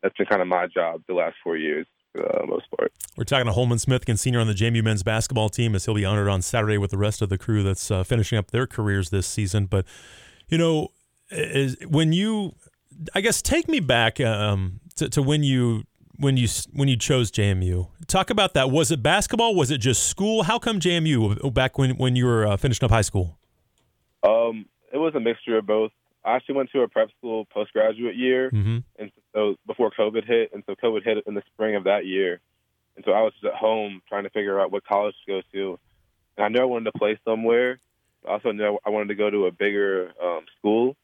that's 0.03 0.17
been 0.17 0.27
kind 0.27 0.43
of 0.43 0.49
my 0.49 0.67
job 0.67 1.03
the 1.09 1.15
last 1.15 1.37
four 1.43 1.57
years 1.57 1.87
for 2.13 2.23
the 2.23 2.47
most 2.47 2.67
part. 2.77 2.93
We're 3.17 3.25
talking 3.25 3.47
to 3.47 3.53
Hollman 3.53 3.79
Smith, 3.79 4.05
senior 4.19 4.41
on 4.41 4.47
the 4.47 4.55
JMU 4.55 4.83
men's 4.83 5.03
basketball 5.03 5.49
team, 5.49 5.75
as 5.75 5.85
he'll 5.85 5.95
be 5.95 6.05
honored 6.05 6.29
on 6.29 6.43
Saturday 6.43 6.79
with 6.79 6.91
the 6.91 6.99
rest 6.99 7.23
of 7.23 7.29
the 7.29 7.39
crew 7.39 7.63
that's 7.63 7.91
uh, 7.91 8.03
finishing 8.05 8.39
up 8.39 8.51
their 8.51 8.67
careers 8.67 9.11
this 9.11 9.27
season. 9.27 9.67
But, 9.67 9.85
you 10.49 10.59
know, 10.59 10.89
is, 11.31 11.77
when 11.87 12.13
you, 12.13 12.55
I 13.15 13.21
guess, 13.21 13.43
take 13.43 13.69
me 13.69 13.81
back 13.81 14.21
um, 14.21 14.81
to, 14.97 15.09
to 15.11 15.23
when 15.23 15.43
you 15.43 15.85
when 16.21 16.37
you 16.37 16.49
when 16.73 16.87
you 16.89 16.97
chose 16.97 17.31
JMU. 17.31 17.89
Talk 18.07 18.31
about 18.31 18.55
that. 18.55 18.71
Was 18.71 18.91
it 18.91 19.03
basketball? 19.03 19.55
Was 19.55 19.71
it 19.71 19.79
just 19.79 20.07
school? 20.07 20.43
How 20.43 20.59
come 20.59 20.79
JMU 20.79 21.53
back 21.55 21.79
when 21.79 21.97
when 21.97 22.15
you 22.15 22.27
were 22.27 22.47
uh, 22.47 22.57
finishing 22.57 22.85
up 22.85 22.91
high 22.91 23.01
school? 23.01 23.39
Um, 24.23 24.67
it 24.93 24.99
was 24.99 25.15
a 25.15 25.21
mixture 25.21 25.57
of 25.57 25.67
both. 25.67 25.93
I 26.25 26.37
actually 26.37 26.57
went 26.57 26.71
to 26.73 26.83
a 26.83 26.89
prep 26.89 27.09
school 27.19 27.47
postgraduate 27.47 28.17
year, 28.17 28.51
Mm-hmm. 28.51 28.79
and 28.99 29.11
so 29.35 29.57
before 29.67 29.91
COVID 29.91 30.25
hit, 30.27 30.53
and 30.53 30.63
so 30.67 30.75
COVID 30.75 31.05
hit 31.05 31.25
in 31.27 31.35
the 31.35 31.43
spring 31.53 31.77
of 31.77 31.85
that 31.85 32.05
year, 32.07 32.41
and 32.97 33.05
so 33.05 33.13
I 33.13 33.23
was 33.23 33.33
just 33.35 33.45
at 33.45 33.55
home 33.55 34.03
trying 34.09 34.25
to 34.25 34.31
figure 34.31 34.61
out 34.61 34.71
what 34.73 34.85
college 34.85 35.15
to 35.27 35.33
go 35.33 35.43
to, 35.53 35.79
and 36.37 36.45
I 36.45 36.49
knew 36.49 36.61
I 36.61 36.67
wanted 36.67 36.91
to 36.93 36.99
play 36.99 37.19
somewhere. 37.25 37.79
I 38.29 38.33
also 38.33 38.53
knew 38.53 38.79
I 38.85 38.91
wanted 38.91 39.09
to 39.09 39.15
go 39.15 39.31
to 39.31 39.47
a 39.47 39.51
bigger 39.51 40.13
um, 40.23 40.45
school, 40.59 40.97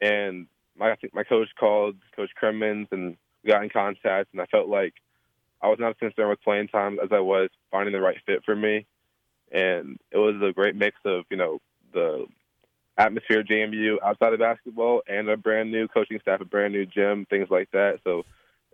and 0.00 0.46
my 0.76 0.90
I 0.90 0.96
think 0.96 1.14
my 1.14 1.24
coach 1.24 1.48
called 1.58 1.96
Coach 2.16 2.30
Crimmins, 2.34 2.88
and 2.90 3.16
we 3.44 3.50
got 3.50 3.62
in 3.62 3.70
contact, 3.70 4.30
and 4.32 4.40
I 4.40 4.46
felt 4.46 4.68
like 4.68 4.94
I 5.60 5.68
was 5.68 5.78
not 5.78 5.90
as 5.90 5.96
concerned 5.98 6.30
with 6.30 6.42
playing 6.42 6.68
time 6.68 6.98
as 7.02 7.10
I 7.12 7.20
was 7.20 7.50
finding 7.70 7.92
the 7.92 8.00
right 8.00 8.18
fit 8.26 8.44
for 8.44 8.56
me, 8.56 8.86
and 9.52 9.98
it 10.10 10.18
was 10.18 10.34
a 10.42 10.52
great 10.52 10.74
mix 10.74 10.96
of 11.04 11.24
you 11.30 11.36
know 11.36 11.60
the 11.92 12.26
atmosphere 12.98 13.40
at 13.40 13.48
JMU 13.48 13.96
outside 14.04 14.32
of 14.32 14.40
basketball 14.40 15.02
and 15.06 15.28
a 15.28 15.36
brand 15.36 15.70
new 15.70 15.88
coaching 15.88 16.18
staff, 16.20 16.40
a 16.40 16.44
brand 16.44 16.72
new 16.72 16.86
gym, 16.86 17.26
things 17.30 17.48
like 17.50 17.70
that. 17.72 17.98
So 18.04 18.24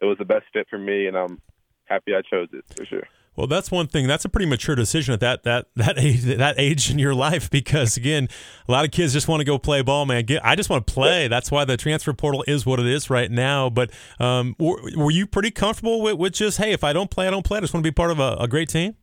it 0.00 0.04
was 0.04 0.18
the 0.18 0.25
best 0.25 0.44
fit 0.52 0.66
for 0.68 0.78
me, 0.78 1.06
and 1.06 1.16
I'm 1.16 1.40
happy 1.84 2.14
I 2.14 2.22
chose 2.22 2.48
it 2.52 2.64
for 2.76 2.84
sure. 2.84 3.04
Well, 3.38 3.46
that's 3.46 3.70
one 3.70 3.87
thing. 3.87 4.08
That's 4.08 4.25
a 4.25 4.28
pretty 4.28 4.46
mature 4.46 4.75
decision 4.75 5.14
at 5.14 5.20
that 5.20 5.44
that 5.44 5.66
that 5.76 5.96
age 5.96 6.22
that 6.22 6.56
age 6.58 6.90
in 6.90 6.98
your 6.98 7.14
life 7.14 7.48
because 7.48 7.96
again, 7.96 8.26
a 8.68 8.72
lot 8.72 8.84
of 8.84 8.90
kids 8.90 9.12
just 9.12 9.28
want 9.28 9.40
to 9.40 9.44
go 9.44 9.58
play 9.58 9.80
ball, 9.80 10.06
man. 10.06 10.25
Get, 10.25 10.44
I 10.44 10.56
just 10.56 10.68
want 10.68 10.88
to 10.88 10.92
play. 10.92 11.28
That's 11.28 11.48
why 11.48 11.64
the 11.64 11.76
transfer 11.76 12.12
portal 12.12 12.44
is 12.48 12.66
what 12.66 12.80
it 12.80 12.87
is 12.87 13.10
right 13.10 13.30
now. 13.30 13.70
But 13.70 13.92
um, 14.18 14.56
were, 14.58 14.80
were 14.96 15.12
you 15.12 15.25
pretty 15.25 15.52
comfortable 15.52 16.02
with, 16.02 16.16
with 16.16 16.32
just 16.32 16.58
hey, 16.58 16.72
if 16.72 16.82
I 16.82 16.92
don't 16.92 17.12
play, 17.12 17.28
I 17.28 17.30
don't 17.30 17.44
play. 17.44 17.58
I 17.58 17.60
just 17.60 17.72
want 17.72 17.84
to 17.84 17.88
be 17.88 17.94
part 17.94 18.10
of 18.10 18.18
a, 18.18 18.37
a 18.40 18.48
great 18.48 18.68
team. 18.68 18.96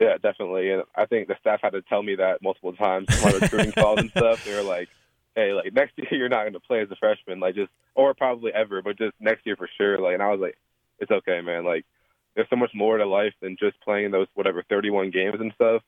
Yeah, 0.00 0.18
definitely. 0.22 0.70
And 0.70 0.82
I 0.94 1.06
think 1.06 1.28
the 1.28 1.36
staff 1.40 1.60
had 1.62 1.72
to 1.72 1.82
tell 1.82 2.02
me 2.02 2.16
that 2.16 2.42
multiple 2.42 2.74
times. 2.74 3.08
My 3.22 3.30
recruiting 3.30 3.72
calls 3.76 4.00
and 4.00 4.10
stuff. 4.10 4.44
They 4.44 4.54
were 4.54 4.62
like, 4.62 4.88
"Hey, 5.34 5.52
like 5.52 5.72
next 5.72 5.96
year 5.96 6.08
you're 6.12 6.28
not 6.28 6.42
going 6.42 6.52
to 6.52 6.60
play 6.60 6.82
as 6.82 6.90
a 6.90 6.96
freshman, 6.96 7.40
like 7.40 7.54
just 7.54 7.70
or 7.94 8.14
probably 8.14 8.52
ever, 8.52 8.82
but 8.82 8.98
just 8.98 9.14
next 9.20 9.46
year 9.46 9.56
for 9.56 9.68
sure." 9.78 9.98
Like, 9.98 10.14
and 10.14 10.22
I 10.22 10.30
was 10.30 10.40
like, 10.40 10.56
"It's 10.98 11.10
okay, 11.10 11.40
man. 11.40 11.64
Like, 11.64 11.86
there's 12.34 12.48
so 12.50 12.56
much 12.56 12.72
more 12.74 12.98
to 12.98 13.06
life 13.06 13.32
than 13.40 13.56
just 13.58 13.80
playing 13.80 14.10
those 14.10 14.28
whatever 14.34 14.62
31 14.68 15.10
games 15.10 15.40
and 15.40 15.52
stuff, 15.54 15.82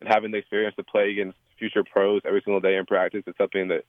and 0.00 0.08
having 0.08 0.32
the 0.32 0.38
experience 0.38 0.74
to 0.76 0.82
play 0.82 1.10
against 1.10 1.38
future 1.56 1.84
pros 1.84 2.22
every 2.24 2.42
single 2.44 2.60
day 2.60 2.76
in 2.76 2.84
practice. 2.84 3.22
It's 3.26 3.38
something 3.38 3.68
that 3.68 3.84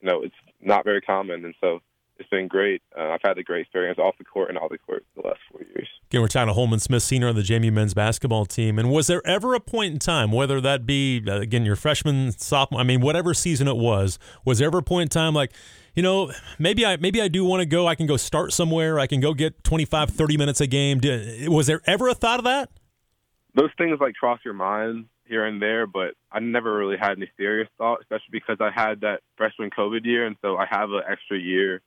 you 0.00 0.08
know 0.08 0.22
it's 0.22 0.34
not 0.60 0.84
very 0.84 1.02
common, 1.02 1.44
and 1.44 1.54
so." 1.60 1.80
It's 2.18 2.28
been 2.28 2.46
great. 2.46 2.82
Uh, 2.96 3.08
I've 3.08 3.20
had 3.22 3.38
a 3.38 3.42
great 3.42 3.62
experience 3.62 3.98
off 3.98 4.16
the 4.18 4.24
court 4.24 4.50
and 4.50 4.58
on 4.58 4.68
the 4.70 4.78
court 4.78 5.04
the 5.16 5.26
last 5.26 5.40
four 5.50 5.62
years. 5.62 5.88
Again, 6.10 6.20
we're 6.20 6.28
talking 6.28 6.48
to 6.48 6.52
Hollman 6.52 6.78
Smith, 6.78 7.02
senior 7.02 7.28
on 7.28 7.36
the 7.36 7.42
JMU 7.42 7.72
men's 7.72 7.94
basketball 7.94 8.44
team. 8.44 8.78
And 8.78 8.90
was 8.90 9.06
there 9.06 9.26
ever 9.26 9.54
a 9.54 9.60
point 9.60 9.94
in 9.94 9.98
time, 9.98 10.30
whether 10.30 10.60
that 10.60 10.84
be, 10.84 11.22
uh, 11.26 11.40
again, 11.40 11.64
your 11.64 11.76
freshman, 11.76 12.32
sophomore, 12.32 12.80
I 12.80 12.84
mean, 12.84 13.00
whatever 13.00 13.32
season 13.32 13.66
it 13.66 13.76
was, 13.76 14.18
was 14.44 14.58
there 14.58 14.66
ever 14.66 14.78
a 14.78 14.82
point 14.82 15.04
in 15.04 15.08
time 15.08 15.34
like, 15.34 15.52
you 15.94 16.02
know, 16.02 16.30
maybe 16.58 16.86
I 16.86 16.96
maybe 16.96 17.20
I 17.20 17.28
do 17.28 17.44
want 17.44 17.60
to 17.60 17.66
go, 17.66 17.86
I 17.86 17.94
can 17.94 18.06
go 18.06 18.16
start 18.16 18.52
somewhere, 18.52 18.98
I 18.98 19.06
can 19.06 19.20
go 19.20 19.34
get 19.34 19.64
25, 19.64 20.10
30 20.10 20.36
minutes 20.36 20.60
a 20.60 20.66
game. 20.66 21.00
Did, 21.00 21.48
was 21.48 21.66
there 21.66 21.80
ever 21.86 22.08
a 22.08 22.14
thought 22.14 22.38
of 22.38 22.44
that? 22.44 22.70
Those 23.54 23.70
things 23.76 23.98
like 24.00 24.14
cross 24.14 24.40
your 24.44 24.54
mind 24.54 25.06
here 25.26 25.44
and 25.46 25.60
there, 25.60 25.86
but 25.86 26.14
I 26.30 26.40
never 26.40 26.74
really 26.74 26.96
had 26.98 27.12
any 27.12 27.30
serious 27.36 27.68
thought, 27.78 28.00
especially 28.00 28.32
because 28.32 28.58
I 28.60 28.70
had 28.70 29.00
that 29.00 29.20
freshman 29.36 29.70
COVID 29.70 30.04
year, 30.04 30.26
and 30.26 30.36
so 30.42 30.56
I 30.56 30.66
have 30.70 30.90
an 30.90 31.02
extra 31.10 31.38
year 31.38 31.80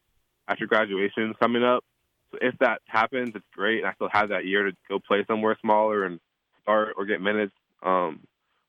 after 0.47 0.65
graduation 0.65 1.33
coming 1.39 1.63
up. 1.63 1.83
So 2.31 2.37
if 2.41 2.57
that 2.59 2.81
happens, 2.87 3.31
it's 3.35 3.45
great, 3.53 3.79
and 3.79 3.87
I 3.87 3.93
still 3.93 4.09
have 4.11 4.29
that 4.29 4.45
year 4.45 4.63
to 4.63 4.71
go 4.89 4.99
play 4.99 5.23
somewhere 5.27 5.57
smaller 5.61 6.03
and 6.05 6.19
start 6.63 6.93
or 6.97 7.05
get 7.05 7.21
minutes. 7.21 7.53
Um, 7.83 8.21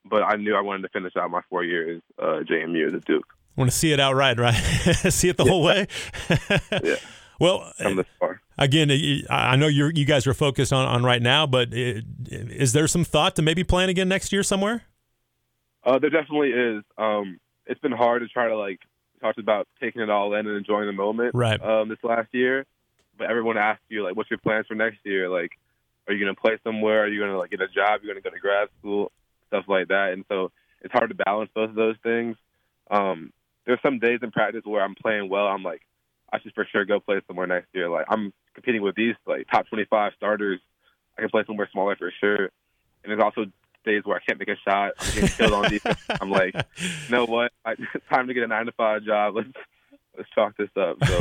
but 0.04 0.22
I 0.22 0.36
knew 0.36 0.54
I 0.54 0.60
wanted 0.60 0.82
to 0.82 0.88
finish 0.90 1.14
out 1.16 1.30
my 1.30 1.40
four 1.50 1.64
years 1.64 2.00
uh, 2.18 2.40
JMU 2.48 2.94
at 2.94 3.04
Duke. 3.04 3.26
Want 3.56 3.70
to 3.70 3.76
see 3.76 3.92
it 3.92 3.98
outright, 4.00 4.38
right? 4.38 4.52
see 5.10 5.28
it 5.30 5.36
the 5.36 5.44
Yeah. 5.44 5.50
whole 5.50 5.62
way. 5.62 5.86
Yeah. 6.82 6.96
Well, 7.38 7.70
Come 7.82 7.96
this 7.96 8.06
far. 8.18 8.40
again, 8.56 8.90
I 8.90 9.22
I 9.28 9.56
know 9.56 9.66
you're 9.66 9.90
you 9.92 10.06
guys 10.06 10.26
are 10.26 10.32
focused 10.32 10.72
on 10.72 10.86
on 10.88 11.04
right 11.04 11.20
now, 11.20 11.46
but 11.46 11.68
i- 11.74 12.00
is 12.30 12.72
there 12.72 12.86
some 12.86 13.04
thought 13.04 13.36
to 13.36 13.42
maybe 13.42 13.62
playing 13.62 13.90
again 13.90 14.08
next 14.08 14.32
year 14.32 14.42
somewhere? 14.42 14.84
Uh, 15.84 15.98
there 15.98 16.08
definitely 16.08 16.48
is. 16.52 16.82
Um, 16.96 17.38
it's 17.66 17.78
been 17.80 17.92
hard 17.92 18.22
to 18.22 18.28
try 18.28 18.48
to 18.48 18.56
like 18.56 18.80
talk 19.20 19.36
about 19.38 19.68
taking 19.80 20.02
it 20.02 20.10
all 20.10 20.34
in 20.34 20.46
and 20.46 20.56
enjoying 20.56 20.86
the 20.86 20.92
moment. 20.92 21.34
Right. 21.34 21.60
Um, 21.62 21.88
this 21.88 21.98
last 22.02 22.28
year, 22.32 22.66
but 23.18 23.30
everyone 23.30 23.56
asks 23.58 23.82
you 23.88 24.04
like, 24.04 24.16
"What's 24.16 24.30
your 24.30 24.38
plans 24.38 24.66
for 24.66 24.74
next 24.74 24.98
year? 25.04 25.28
Like, 25.28 25.52
are 26.06 26.14
you 26.14 26.24
going 26.24 26.34
to 26.34 26.40
play 26.40 26.58
somewhere? 26.64 27.04
Are 27.04 27.08
you 27.08 27.20
going 27.20 27.32
to 27.32 27.38
like 27.38 27.50
get 27.50 27.60
a 27.60 27.68
job? 27.68 28.00
You're 28.02 28.12
going 28.12 28.22
to 28.22 28.28
go 28.28 28.34
to 28.34 28.40
grad 28.40 28.68
school, 28.78 29.12
stuff 29.48 29.64
like 29.68 29.88
that." 29.88 30.12
And 30.12 30.24
so 30.28 30.52
it's 30.82 30.92
hard 30.92 31.10
to 31.10 31.14
balance 31.14 31.50
both 31.54 31.70
of 31.70 31.76
those 31.76 31.96
things. 32.02 32.36
Um, 32.90 33.32
there's 33.66 33.80
some 33.82 33.98
days 33.98 34.20
in 34.22 34.30
practice 34.30 34.62
where 34.64 34.82
I'm 34.82 34.94
playing 34.94 35.28
well. 35.28 35.46
I'm 35.46 35.62
like, 35.62 35.82
I 36.32 36.40
should 36.40 36.54
for 36.54 36.66
sure 36.70 36.84
go 36.84 37.00
play 37.00 37.20
somewhere 37.26 37.46
next 37.46 37.68
year. 37.72 37.88
Like 37.88 38.06
I'm 38.08 38.32
competing 38.54 38.82
with 38.82 38.94
these 38.94 39.14
like 39.26 39.48
top 39.50 39.66
25 39.68 40.12
starters. 40.16 40.60
I 41.16 41.22
can 41.22 41.30
play 41.30 41.44
somewhere 41.46 41.68
smaller 41.72 41.96
for 41.96 42.12
sure. 42.20 42.44
And 42.44 42.50
there's 43.10 43.20
also 43.20 43.46
days 43.86 44.02
where 44.04 44.16
I 44.16 44.20
can't 44.20 44.38
make 44.38 44.48
a 44.48 44.56
shot. 44.68 44.92
I'm 44.98 45.14
getting 45.14 45.28
killed 45.30 45.52
on 45.54 45.70
defense. 45.70 45.98
I'm 46.20 46.30
like, 46.30 46.54
you 46.76 46.88
know 47.10 47.24
what? 47.24 47.52
I, 47.64 47.74
time 48.12 48.26
to 48.28 48.34
get 48.34 48.42
a 48.42 48.46
nine 48.48 48.66
to 48.66 48.72
five 48.72 49.04
job. 49.04 49.36
Let's 49.36 49.48
let's 50.16 50.28
chalk 50.34 50.56
this 50.58 50.68
up. 50.76 50.96
So 51.06 51.16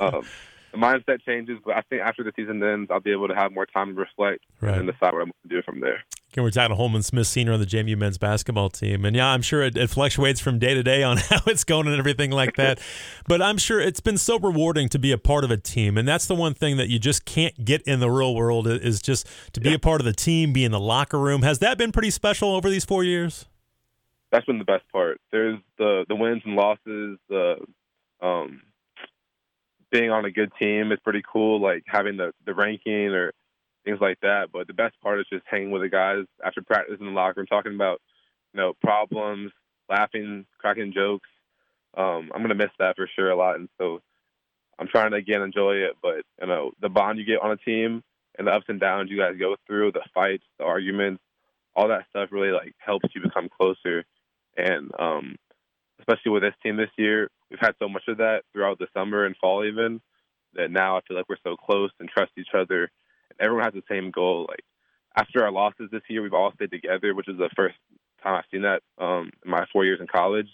um, 0.00 0.24
the 0.72 0.78
mindset 0.78 1.20
changes, 1.26 1.58
but 1.64 1.76
I 1.76 1.82
think 1.82 2.02
after 2.02 2.22
the 2.22 2.32
season 2.36 2.62
ends, 2.62 2.90
I'll 2.90 3.00
be 3.00 3.12
able 3.12 3.28
to 3.28 3.34
have 3.34 3.52
more 3.52 3.66
time 3.66 3.94
to 3.94 4.00
reflect 4.00 4.44
Right. 4.60 4.78
and 4.78 4.86
decide 4.86 5.12
what 5.12 5.22
I'm 5.22 5.32
going 5.32 5.48
to 5.48 5.48
do 5.48 5.62
from 5.62 5.80
there. 5.80 6.04
Again, 6.36 6.44
we're 6.44 6.50
talking 6.50 6.76
to 6.76 6.76
Hollman 6.76 7.02
Smith, 7.02 7.26
senior 7.26 7.54
on 7.54 7.60
the 7.60 7.64
JMU 7.64 7.96
men's 7.96 8.18
basketball 8.18 8.68
team. 8.68 9.06
And 9.06 9.16
yeah, 9.16 9.28
I'm 9.28 9.40
sure 9.40 9.62
it, 9.62 9.74
it 9.74 9.88
fluctuates 9.88 10.38
from 10.38 10.58
day 10.58 10.74
to 10.74 10.82
day 10.82 11.02
on 11.02 11.16
how 11.30 11.40
it's 11.46 11.64
going 11.64 11.86
and 11.86 11.96
everything 11.96 12.30
like 12.30 12.56
that. 12.56 12.78
but 13.26 13.40
I'm 13.40 13.56
sure 13.56 13.80
it's 13.80 14.00
been 14.00 14.18
so 14.18 14.38
rewarding 14.38 14.90
to 14.90 14.98
be 14.98 15.12
a 15.12 15.16
part 15.16 15.44
of 15.44 15.50
a 15.50 15.56
team. 15.56 15.96
And 15.96 16.06
that's 16.06 16.26
the 16.26 16.34
one 16.34 16.52
thing 16.52 16.76
that 16.76 16.90
you 16.90 16.98
just 16.98 17.24
can't 17.24 17.64
get 17.64 17.80
in 17.84 18.00
the 18.00 18.10
real 18.10 18.34
world 18.34 18.68
is 18.68 19.00
just 19.00 19.26
to 19.54 19.60
be 19.62 19.72
a 19.72 19.78
part 19.78 20.02
of 20.02 20.04
the 20.04 20.12
team, 20.12 20.52
be 20.52 20.62
in 20.62 20.72
the 20.72 20.78
locker 20.78 21.18
room. 21.18 21.40
Has 21.40 21.60
that 21.60 21.78
been 21.78 21.90
pretty 21.90 22.10
special 22.10 22.54
over 22.54 22.68
these 22.68 22.84
four 22.84 23.02
years? 23.02 23.46
That's 24.30 24.44
been 24.44 24.58
the 24.58 24.64
best 24.64 24.84
part. 24.92 25.18
There's 25.32 25.58
the 25.78 26.04
the 26.06 26.16
wins 26.16 26.42
and 26.44 26.54
losses. 26.54 27.18
The 27.30 27.64
um, 28.20 28.60
being 29.90 30.10
on 30.10 30.26
a 30.26 30.30
good 30.30 30.52
team 30.60 30.92
is 30.92 30.98
pretty 31.02 31.22
cool. 31.32 31.62
Like 31.62 31.84
having 31.86 32.18
the 32.18 32.32
the 32.44 32.52
ranking 32.52 33.14
or 33.14 33.32
things 33.86 33.98
like 34.00 34.20
that. 34.20 34.48
But 34.52 34.66
the 34.66 34.74
best 34.74 35.00
part 35.00 35.20
is 35.20 35.26
just 35.32 35.44
hanging 35.46 35.70
with 35.70 35.82
the 35.82 35.88
guys 35.88 36.24
after 36.44 36.60
practice 36.62 36.96
in 37.00 37.06
the 37.06 37.12
locker 37.12 37.40
room, 37.40 37.46
talking 37.46 37.74
about 37.74 38.02
you 38.52 38.60
know 38.60 38.74
problems, 38.82 39.52
laughing, 39.88 40.44
cracking 40.58 40.92
jokes. 40.92 41.28
Um, 41.96 42.30
I'm 42.34 42.42
gonna 42.42 42.54
miss 42.54 42.72
that 42.78 42.96
for 42.96 43.08
sure 43.14 43.30
a 43.30 43.36
lot, 43.36 43.56
and 43.56 43.70
so 43.78 44.00
I'm 44.78 44.88
trying 44.88 45.12
to 45.12 45.16
again 45.16 45.40
enjoy 45.40 45.76
it. 45.76 45.94
But 46.02 46.22
you 46.40 46.48
know 46.48 46.72
the 46.82 46.90
bond 46.90 47.18
you 47.18 47.24
get 47.24 47.40
on 47.40 47.52
a 47.52 47.56
team 47.56 48.02
and 48.38 48.46
the 48.46 48.52
ups 48.52 48.66
and 48.68 48.78
downs 48.78 49.10
you 49.10 49.16
guys 49.16 49.38
go 49.38 49.56
through, 49.66 49.92
the 49.92 50.04
fights, 50.12 50.44
the 50.58 50.64
arguments, 50.64 51.22
all 51.74 51.88
that 51.88 52.06
stuff 52.10 52.28
really 52.32 52.50
like 52.50 52.74
helps 52.78 53.08
you 53.14 53.22
become 53.22 53.48
closer. 53.48 54.04
And 54.56 54.90
um, 54.98 55.36
especially 55.98 56.32
with 56.32 56.42
this 56.42 56.54
team 56.62 56.76
this 56.76 56.90
year, 56.98 57.30
we've 57.50 57.60
had 57.60 57.74
so 57.78 57.88
much 57.88 58.02
of 58.08 58.18
that 58.18 58.42
throughout 58.52 58.78
the 58.78 58.88
summer 58.94 59.24
and 59.24 59.36
fall 59.36 59.64
even 59.64 60.00
that 60.54 60.70
now 60.70 60.96
I 60.96 61.00
feel 61.06 61.16
like 61.16 61.28
we're 61.28 61.36
so 61.44 61.56
close 61.56 61.90
and 62.00 62.08
trust 62.08 62.32
each 62.38 62.54
other. 62.54 62.90
Everyone 63.40 63.64
has 63.64 63.74
the 63.74 63.82
same 63.88 64.10
goal. 64.10 64.46
Like 64.48 64.64
after 65.16 65.44
our 65.44 65.52
losses 65.52 65.88
this 65.90 66.02
year, 66.08 66.22
we've 66.22 66.34
all 66.34 66.52
stayed 66.52 66.70
together, 66.70 67.14
which 67.14 67.28
is 67.28 67.38
the 67.38 67.50
first 67.56 67.76
time 68.22 68.34
I've 68.34 68.44
seen 68.50 68.62
that 68.62 68.82
um, 68.98 69.30
in 69.44 69.50
my 69.50 69.66
four 69.72 69.84
years 69.84 70.00
in 70.00 70.06
college. 70.06 70.48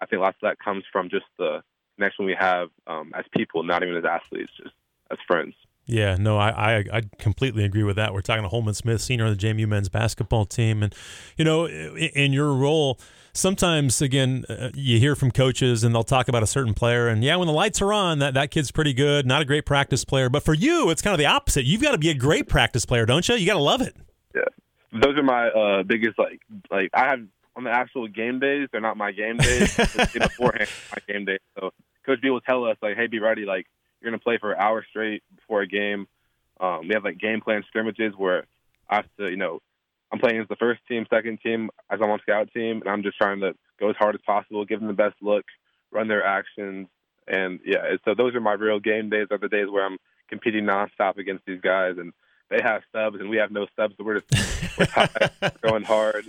I 0.00 0.06
think 0.06 0.20
lots 0.20 0.36
of 0.42 0.48
that 0.48 0.58
comes 0.58 0.84
from 0.92 1.08
just 1.08 1.24
the 1.38 1.62
connection 1.96 2.26
we 2.26 2.36
have 2.38 2.68
um, 2.86 3.12
as 3.14 3.24
people, 3.34 3.62
not 3.62 3.82
even 3.82 3.96
as 3.96 4.04
athletes, 4.04 4.52
just 4.56 4.74
as 5.10 5.18
friends. 5.26 5.54
Yeah, 5.86 6.16
no, 6.18 6.36
I, 6.36 6.50
I 6.50 6.84
I 6.92 7.02
completely 7.18 7.64
agree 7.64 7.84
with 7.84 7.94
that. 7.94 8.12
We're 8.12 8.20
talking 8.20 8.42
to 8.42 8.48
Hollman 8.48 8.74
Smith, 8.74 9.00
senior 9.00 9.26
on 9.26 9.30
the 9.30 9.36
JMU 9.36 9.68
men's 9.68 9.88
basketball 9.88 10.44
team, 10.44 10.82
and 10.82 10.92
you 11.36 11.44
know, 11.44 11.66
in, 11.66 12.10
in 12.14 12.32
your 12.32 12.52
role, 12.52 12.98
sometimes 13.36 14.02
again, 14.02 14.44
uh, 14.48 14.70
you 14.74 14.98
hear 14.98 15.14
from 15.14 15.30
coaches 15.30 15.84
and 15.84 15.94
they'll 15.94 16.04
talk 16.04 16.28
about 16.28 16.42
a 16.42 16.46
certain 16.46 16.74
player, 16.74 17.08
and 17.08 17.22
yeah, 17.22 17.36
when 17.36 17.46
the 17.46 17.52
lights 17.52 17.80
are 17.80 17.92
on, 17.92 18.18
that 18.18 18.34
that 18.34 18.50
kid's 18.50 18.70
pretty 18.70 18.92
good, 18.92 19.26
not 19.26 19.42
a 19.42 19.44
great 19.44 19.66
practice 19.66 20.04
player, 20.04 20.28
but 20.28 20.42
for 20.42 20.54
you, 20.54 20.90
it's 20.90 21.02
kind 21.02 21.14
of 21.14 21.18
the 21.18 21.26
opposite. 21.26 21.64
You've 21.64 21.82
got 21.82 21.92
to 21.92 21.98
be 21.98 22.10
a 22.10 22.14
great 22.14 22.48
practice 22.48 22.84
player, 22.84 23.06
don't 23.06 23.28
you? 23.28 23.36
You 23.36 23.46
got 23.46 23.54
to 23.54 23.60
love 23.60 23.80
it. 23.80 23.96
Yeah, 24.34 24.42
those 24.92 25.16
are 25.16 25.22
my 25.22 25.48
uh, 25.48 25.82
biggest 25.82 26.18
like 26.18 26.40
like 26.70 26.90
I 26.94 27.08
have 27.08 27.20
on 27.54 27.64
the 27.64 27.70
actual 27.70 28.08
game 28.08 28.38
days. 28.38 28.68
They're 28.72 28.80
not 28.80 28.96
my 28.96 29.12
game 29.12 29.36
days. 29.36 29.76
It's 29.78 30.12
beforehand, 30.12 30.68
my 30.90 31.12
game 31.12 31.24
day. 31.24 31.38
So 31.58 31.72
Coach 32.04 32.20
B 32.20 32.30
will 32.30 32.40
tell 32.40 32.64
us 32.64 32.76
like, 32.82 32.96
hey, 32.96 33.06
be 33.06 33.18
ready. 33.18 33.44
Like 33.44 33.66
you're 34.00 34.10
gonna 34.10 34.20
play 34.20 34.38
for 34.38 34.52
an 34.52 34.60
hour 34.60 34.84
straight 34.88 35.22
before 35.34 35.62
a 35.62 35.66
game. 35.66 36.06
Um, 36.60 36.88
we 36.88 36.94
have 36.94 37.04
like 37.04 37.18
game 37.18 37.40
plan 37.40 37.64
scrimmages 37.68 38.14
where 38.16 38.44
I 38.88 38.96
have 38.96 39.06
to, 39.18 39.28
you 39.28 39.36
know, 39.36 39.60
I'm 40.12 40.18
playing 40.18 40.40
as 40.40 40.48
the 40.48 40.56
first 40.56 40.80
team, 40.88 41.06
second 41.10 41.40
team, 41.42 41.70
as 41.90 41.98
I'm 42.02 42.10
on 42.10 42.20
scout 42.20 42.48
team, 42.52 42.80
and 42.80 42.88
I'm 42.88 43.02
just 43.02 43.18
trying 43.18 43.40
to 43.40 43.54
go 43.80 43.90
as 43.90 43.96
hard 43.96 44.14
as 44.14 44.20
possible, 44.24 44.64
give 44.64 44.80
them 44.80 44.88
the 44.88 44.94
best 44.94 45.16
look, 45.20 45.44
run 45.90 46.08
their 46.08 46.24
actions, 46.24 46.88
and 47.26 47.60
yeah. 47.64 47.96
So 48.04 48.14
those 48.14 48.34
are 48.34 48.40
my 48.40 48.52
real 48.52 48.78
game 48.78 49.10
days. 49.10 49.26
Are 49.30 49.38
the 49.38 49.48
days 49.48 49.68
where 49.68 49.84
I'm 49.84 49.98
competing 50.28 50.64
nonstop 50.64 51.18
against 51.18 51.44
these 51.44 51.60
guys, 51.60 51.96
and 51.98 52.12
they 52.48 52.60
have 52.62 52.82
subs 52.92 53.18
and 53.20 53.28
we 53.28 53.38
have 53.38 53.50
no 53.50 53.66
subs. 53.76 53.94
So 53.96 54.04
we're 54.04 54.20
just 54.20 54.78
we're 54.78 54.86
tired, 54.86 55.30
going 55.62 55.84
hard. 55.84 56.26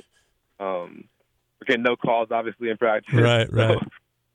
Um, 0.60 1.06
we're 1.60 1.66
getting 1.68 1.84
no 1.84 1.96
calls, 1.96 2.30
obviously, 2.32 2.70
in 2.70 2.78
practice. 2.78 3.14
Right, 3.14 3.52
right. 3.52 3.80
So 3.80 3.88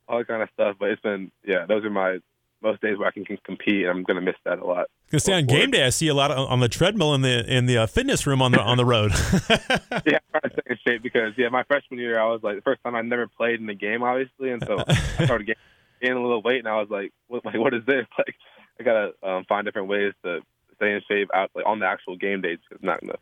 all 0.08 0.18
that 0.18 0.28
kind 0.28 0.42
of 0.42 0.48
stuff. 0.54 0.76
But 0.78 0.90
it's 0.90 1.02
been 1.02 1.30
yeah, 1.44 1.66
those 1.66 1.84
are 1.84 1.90
my 1.90 2.18
most 2.62 2.80
days 2.80 2.98
where 2.98 3.08
I 3.08 3.10
can, 3.10 3.24
can 3.24 3.38
compete, 3.44 3.82
and 3.82 3.90
I'm 3.90 4.02
going 4.02 4.16
to 4.16 4.20
miss 4.20 4.36
that 4.44 4.58
a 4.58 4.64
lot. 4.64 4.88
Because 5.06 5.28
on 5.28 5.46
game 5.46 5.70
day, 5.70 5.84
I 5.84 5.90
see 5.90 6.08
a 6.08 6.14
lot 6.14 6.30
of, 6.30 6.48
on 6.48 6.60
the 6.60 6.68
treadmill 6.68 7.14
in 7.14 7.22
the 7.22 7.44
in 7.44 7.66
the 7.66 7.78
uh, 7.78 7.86
fitness 7.86 8.26
room 8.26 8.40
on 8.40 8.52
the 8.52 8.60
on 8.60 8.76
the 8.76 8.84
road. 8.84 9.12
yeah, 9.50 10.18
I'm 10.34 10.40
trying 10.40 10.42
to 10.42 10.50
stay 10.52 10.62
in 10.66 10.78
shape 10.86 11.02
because 11.02 11.32
yeah, 11.36 11.48
my 11.48 11.64
freshman 11.64 12.00
year, 12.00 12.18
I 12.18 12.26
was 12.26 12.42
like 12.42 12.56
the 12.56 12.62
first 12.62 12.82
time 12.82 12.94
I 12.94 13.02
never 13.02 13.26
played 13.26 13.60
in 13.60 13.66
the 13.66 13.74
game, 13.74 14.02
obviously, 14.02 14.50
and 14.50 14.62
so 14.64 14.82
I 14.86 15.24
started 15.24 15.46
getting, 15.46 16.16
a 16.16 16.22
little 16.22 16.42
weight, 16.42 16.58
and 16.58 16.68
I 16.68 16.80
was 16.80 16.88
like, 16.90 17.12
what, 17.28 17.44
like, 17.44 17.58
what 17.58 17.74
is 17.74 17.84
this? 17.86 18.06
Like, 18.18 18.34
I 18.80 18.82
gotta 18.84 19.12
um, 19.22 19.44
find 19.48 19.64
different 19.64 19.88
ways 19.88 20.14
to 20.24 20.40
stay 20.76 20.94
in 20.94 21.02
shape 21.06 21.28
out 21.34 21.50
like 21.54 21.66
on 21.66 21.78
the 21.78 21.86
actual 21.86 22.16
game 22.16 22.40
days 22.40 22.58
because 22.58 22.76
it's 22.76 22.84
not 22.84 23.00
gonna 23.00 23.18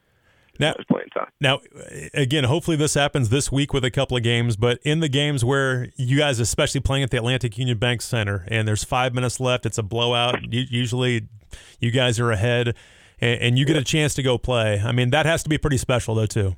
now, 0.59 0.75
now, 1.41 1.61
again, 2.13 2.45
hopefully 2.45 2.77
this 2.77 2.95
happens 2.95 3.29
this 3.31 3.51
week 3.51 3.73
with 3.73 3.85
a 3.85 3.91
couple 3.91 4.17
of 4.17 4.23
games, 4.23 4.57
but 4.57 4.79
in 4.83 5.01
the 5.01 5.09
games 5.09 5.45
where 5.45 5.89
you 5.97 6.19
guys, 6.19 6.39
especially 6.39 6.81
playing 6.81 7.03
at 7.03 7.11
the 7.11 7.17
Atlantic 7.17 7.57
Union 7.57 7.79
Bank 7.79 8.03
Center, 8.03 8.47
and 8.49 8.69
there's 8.69 8.85
five 8.85 9.15
minutes 9.15 9.41
left, 9.41 9.65
it's 9.65 9.79
a 9.79 9.83
blowout. 9.83 10.53
Usually 10.53 11.29
you 11.79 11.91
guys 11.91 12.21
are 12.21 12.31
ahead, 12.31 12.75
and 13.21 13.59
you 13.59 13.65
get 13.65 13.77
a 13.77 13.85
chance 13.85 14.15
to 14.15 14.23
go 14.23 14.39
play. 14.39 14.81
I 14.85 14.93
mean, 14.93 15.11
that 15.11 15.27
has 15.27 15.43
to 15.45 15.49
be 15.49 15.59
pretty 15.59 15.79
special, 15.79 16.15
though, 16.15 16.27
too. 16.27 16.57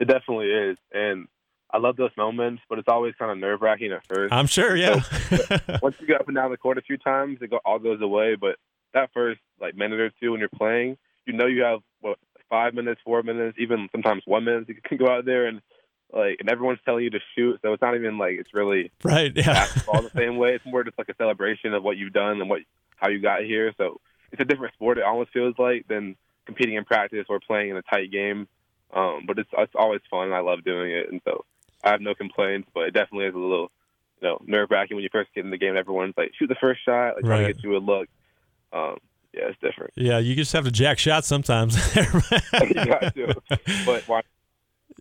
It 0.00 0.06
definitely 0.06 0.50
is. 0.50 0.78
And 0.92 1.28
I 1.70 1.78
love 1.78 1.96
those 1.96 2.10
moments, 2.16 2.62
but 2.68 2.78
it's 2.78 2.88
always 2.88 3.14
kind 3.18 3.32
of 3.32 3.38
nerve 3.38 3.60
wracking 3.60 3.92
at 3.92 4.06
first. 4.06 4.32
I'm 4.32 4.46
sure, 4.46 4.76
yeah. 4.76 5.00
So, 5.00 5.58
once 5.82 5.96
you 6.00 6.06
go 6.06 6.14
up 6.14 6.26
and 6.26 6.36
down 6.36 6.50
the 6.50 6.56
court 6.56 6.78
a 6.78 6.82
few 6.82 6.96
times, 6.96 7.38
it 7.40 7.52
all 7.64 7.78
goes 7.78 8.00
away. 8.00 8.36
But 8.36 8.56
that 8.92 9.10
first 9.12 9.40
like 9.60 9.76
minute 9.76 10.00
or 10.00 10.10
two 10.20 10.30
when 10.30 10.40
you're 10.40 10.48
playing, 10.48 10.96
you 11.26 11.32
know 11.32 11.46
you 11.46 11.62
have 11.62 11.80
five 12.54 12.72
minutes, 12.72 13.00
four 13.04 13.24
minutes, 13.24 13.58
even 13.58 13.88
sometimes 13.90 14.22
one 14.26 14.44
minute. 14.44 14.68
You 14.68 14.76
can 14.84 14.96
go 14.96 15.08
out 15.08 15.24
there 15.24 15.46
and 15.46 15.60
like, 16.12 16.36
and 16.38 16.48
everyone's 16.48 16.78
telling 16.84 17.02
you 17.02 17.10
to 17.10 17.18
shoot. 17.34 17.58
So 17.62 17.72
it's 17.72 17.82
not 17.82 17.96
even 17.96 18.16
like 18.16 18.34
it's 18.38 18.54
really 18.54 18.92
right. 19.02 19.32
Yeah, 19.34 19.66
all 19.88 20.02
the 20.02 20.10
same 20.16 20.36
way. 20.36 20.54
It's 20.54 20.64
more 20.64 20.84
just 20.84 20.96
like 20.96 21.08
a 21.08 21.16
celebration 21.16 21.74
of 21.74 21.82
what 21.82 21.96
you've 21.96 22.12
done 22.12 22.40
and 22.40 22.48
what 22.48 22.60
how 22.94 23.08
you 23.08 23.20
got 23.20 23.42
here. 23.42 23.74
So 23.76 24.00
it's 24.30 24.40
a 24.40 24.44
different 24.44 24.74
sport. 24.74 24.98
It 24.98 25.04
almost 25.04 25.32
feels 25.32 25.56
like 25.58 25.88
than 25.88 26.14
competing 26.46 26.76
in 26.76 26.84
practice 26.84 27.26
or 27.28 27.40
playing 27.40 27.70
in 27.70 27.76
a 27.76 27.82
tight 27.82 28.12
game. 28.12 28.46
Um, 28.92 29.24
but 29.26 29.40
it's 29.40 29.50
it's 29.58 29.74
always 29.74 30.00
fun. 30.08 30.32
I 30.32 30.38
love 30.38 30.62
doing 30.62 30.92
it, 30.92 31.10
and 31.10 31.20
so 31.24 31.44
I 31.82 31.90
have 31.90 32.00
no 32.00 32.14
complaints. 32.14 32.68
But 32.72 32.84
it 32.84 32.94
definitely 32.94 33.26
is 33.26 33.34
a 33.34 33.38
little 33.38 33.72
you 34.22 34.28
know 34.28 34.38
nerve 34.46 34.70
wracking 34.70 34.96
when 34.96 35.02
you 35.02 35.10
first 35.10 35.34
get 35.34 35.44
in 35.44 35.50
the 35.50 35.58
game. 35.58 35.76
Everyone's 35.76 36.14
like 36.16 36.30
shoot 36.38 36.46
the 36.46 36.54
first 36.60 36.84
shot, 36.84 37.16
like 37.16 37.24
right. 37.24 37.38
trying 37.38 37.46
to 37.48 37.52
get 37.52 37.64
you 37.64 37.76
a 37.76 37.78
look. 37.78 38.08
Um, 38.72 38.98
yeah, 39.34 39.48
it's 39.48 39.60
different. 39.60 39.92
Yeah, 39.96 40.18
you 40.18 40.34
just 40.36 40.52
have 40.52 40.64
to 40.64 40.70
jack 40.70 40.98
shots 40.98 41.26
sometimes. 41.26 41.74
you 41.96 42.04
got 42.74 43.14
to, 43.14 43.34
but 43.84 44.02
why? 44.06 44.22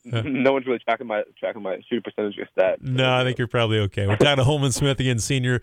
No 0.05 0.51
one's 0.51 0.65
really 0.65 0.79
tracking 0.79 1.07
my 1.07 1.23
tracking 1.39 1.61
my 1.61 1.77
shooting 1.87 2.01
percentage 2.01 2.37
or 2.37 2.45
stats. 2.57 2.81
No, 2.81 3.15
I 3.15 3.23
think 3.23 3.37
you're 3.37 3.47
probably 3.47 3.79
okay. 3.79 4.05
We're 4.05 4.17
talking 4.17 4.35
to 4.35 4.43
Hollman 4.43 4.73
Smith 4.73 4.99
again, 4.99 5.17
senior. 5.17 5.61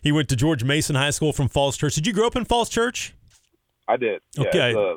He 0.00 0.12
went 0.12 0.28
to 0.28 0.36
George 0.36 0.62
Mason 0.62 0.94
High 0.94 1.10
School 1.10 1.32
from 1.32 1.48
Falls 1.48 1.76
Church. 1.76 1.96
Did 1.96 2.06
you 2.06 2.12
grow 2.12 2.28
up 2.28 2.36
in 2.36 2.44
Falls 2.44 2.68
Church? 2.68 3.14
I 3.88 3.96
did. 3.96 4.20
Okay. 4.38 4.74
Yeah, 4.74 4.94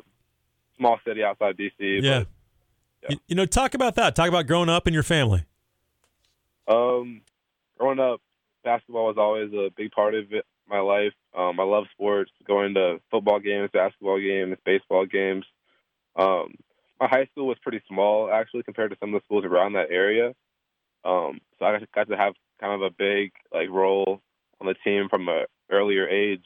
small 0.76 1.00
city 1.04 1.24
outside 1.24 1.56
DC. 1.56 1.72
Yeah. 1.80 2.20
But, 2.20 2.28
yeah. 3.02 3.08
You, 3.10 3.16
you 3.28 3.34
know, 3.34 3.46
talk 3.46 3.74
about 3.74 3.96
that. 3.96 4.14
Talk 4.14 4.28
about 4.28 4.46
growing 4.46 4.68
up 4.68 4.86
in 4.86 4.94
your 4.94 5.02
family. 5.02 5.44
Um, 6.68 7.22
growing 7.76 7.98
up, 7.98 8.20
basketball 8.62 9.06
was 9.06 9.16
always 9.18 9.52
a 9.52 9.70
big 9.76 9.90
part 9.90 10.14
of 10.14 10.32
it 10.32 10.46
my 10.68 10.80
life. 10.80 11.12
Um, 11.36 11.58
I 11.58 11.64
love 11.64 11.84
sports, 11.92 12.30
going 12.46 12.74
to 12.74 13.00
football 13.10 13.40
games, 13.40 13.70
basketball 13.72 14.20
games, 14.20 14.56
baseball 14.64 15.06
games. 15.06 15.44
Um, 16.16 16.54
my 17.00 17.08
high 17.08 17.26
school 17.26 17.46
was 17.46 17.58
pretty 17.62 17.82
small, 17.88 18.30
actually, 18.32 18.62
compared 18.62 18.90
to 18.90 18.96
some 19.00 19.14
of 19.14 19.20
the 19.20 19.24
schools 19.24 19.44
around 19.44 19.74
that 19.74 19.90
area. 19.90 20.28
Um, 21.04 21.40
so 21.58 21.66
I 21.66 21.78
got 21.94 22.08
to 22.08 22.16
have 22.16 22.34
kind 22.60 22.72
of 22.72 22.82
a 22.82 22.94
big 22.96 23.32
like 23.52 23.68
role 23.68 24.20
on 24.60 24.66
the 24.66 24.74
team 24.84 25.08
from 25.08 25.28
an 25.28 25.44
earlier 25.70 26.08
age. 26.08 26.44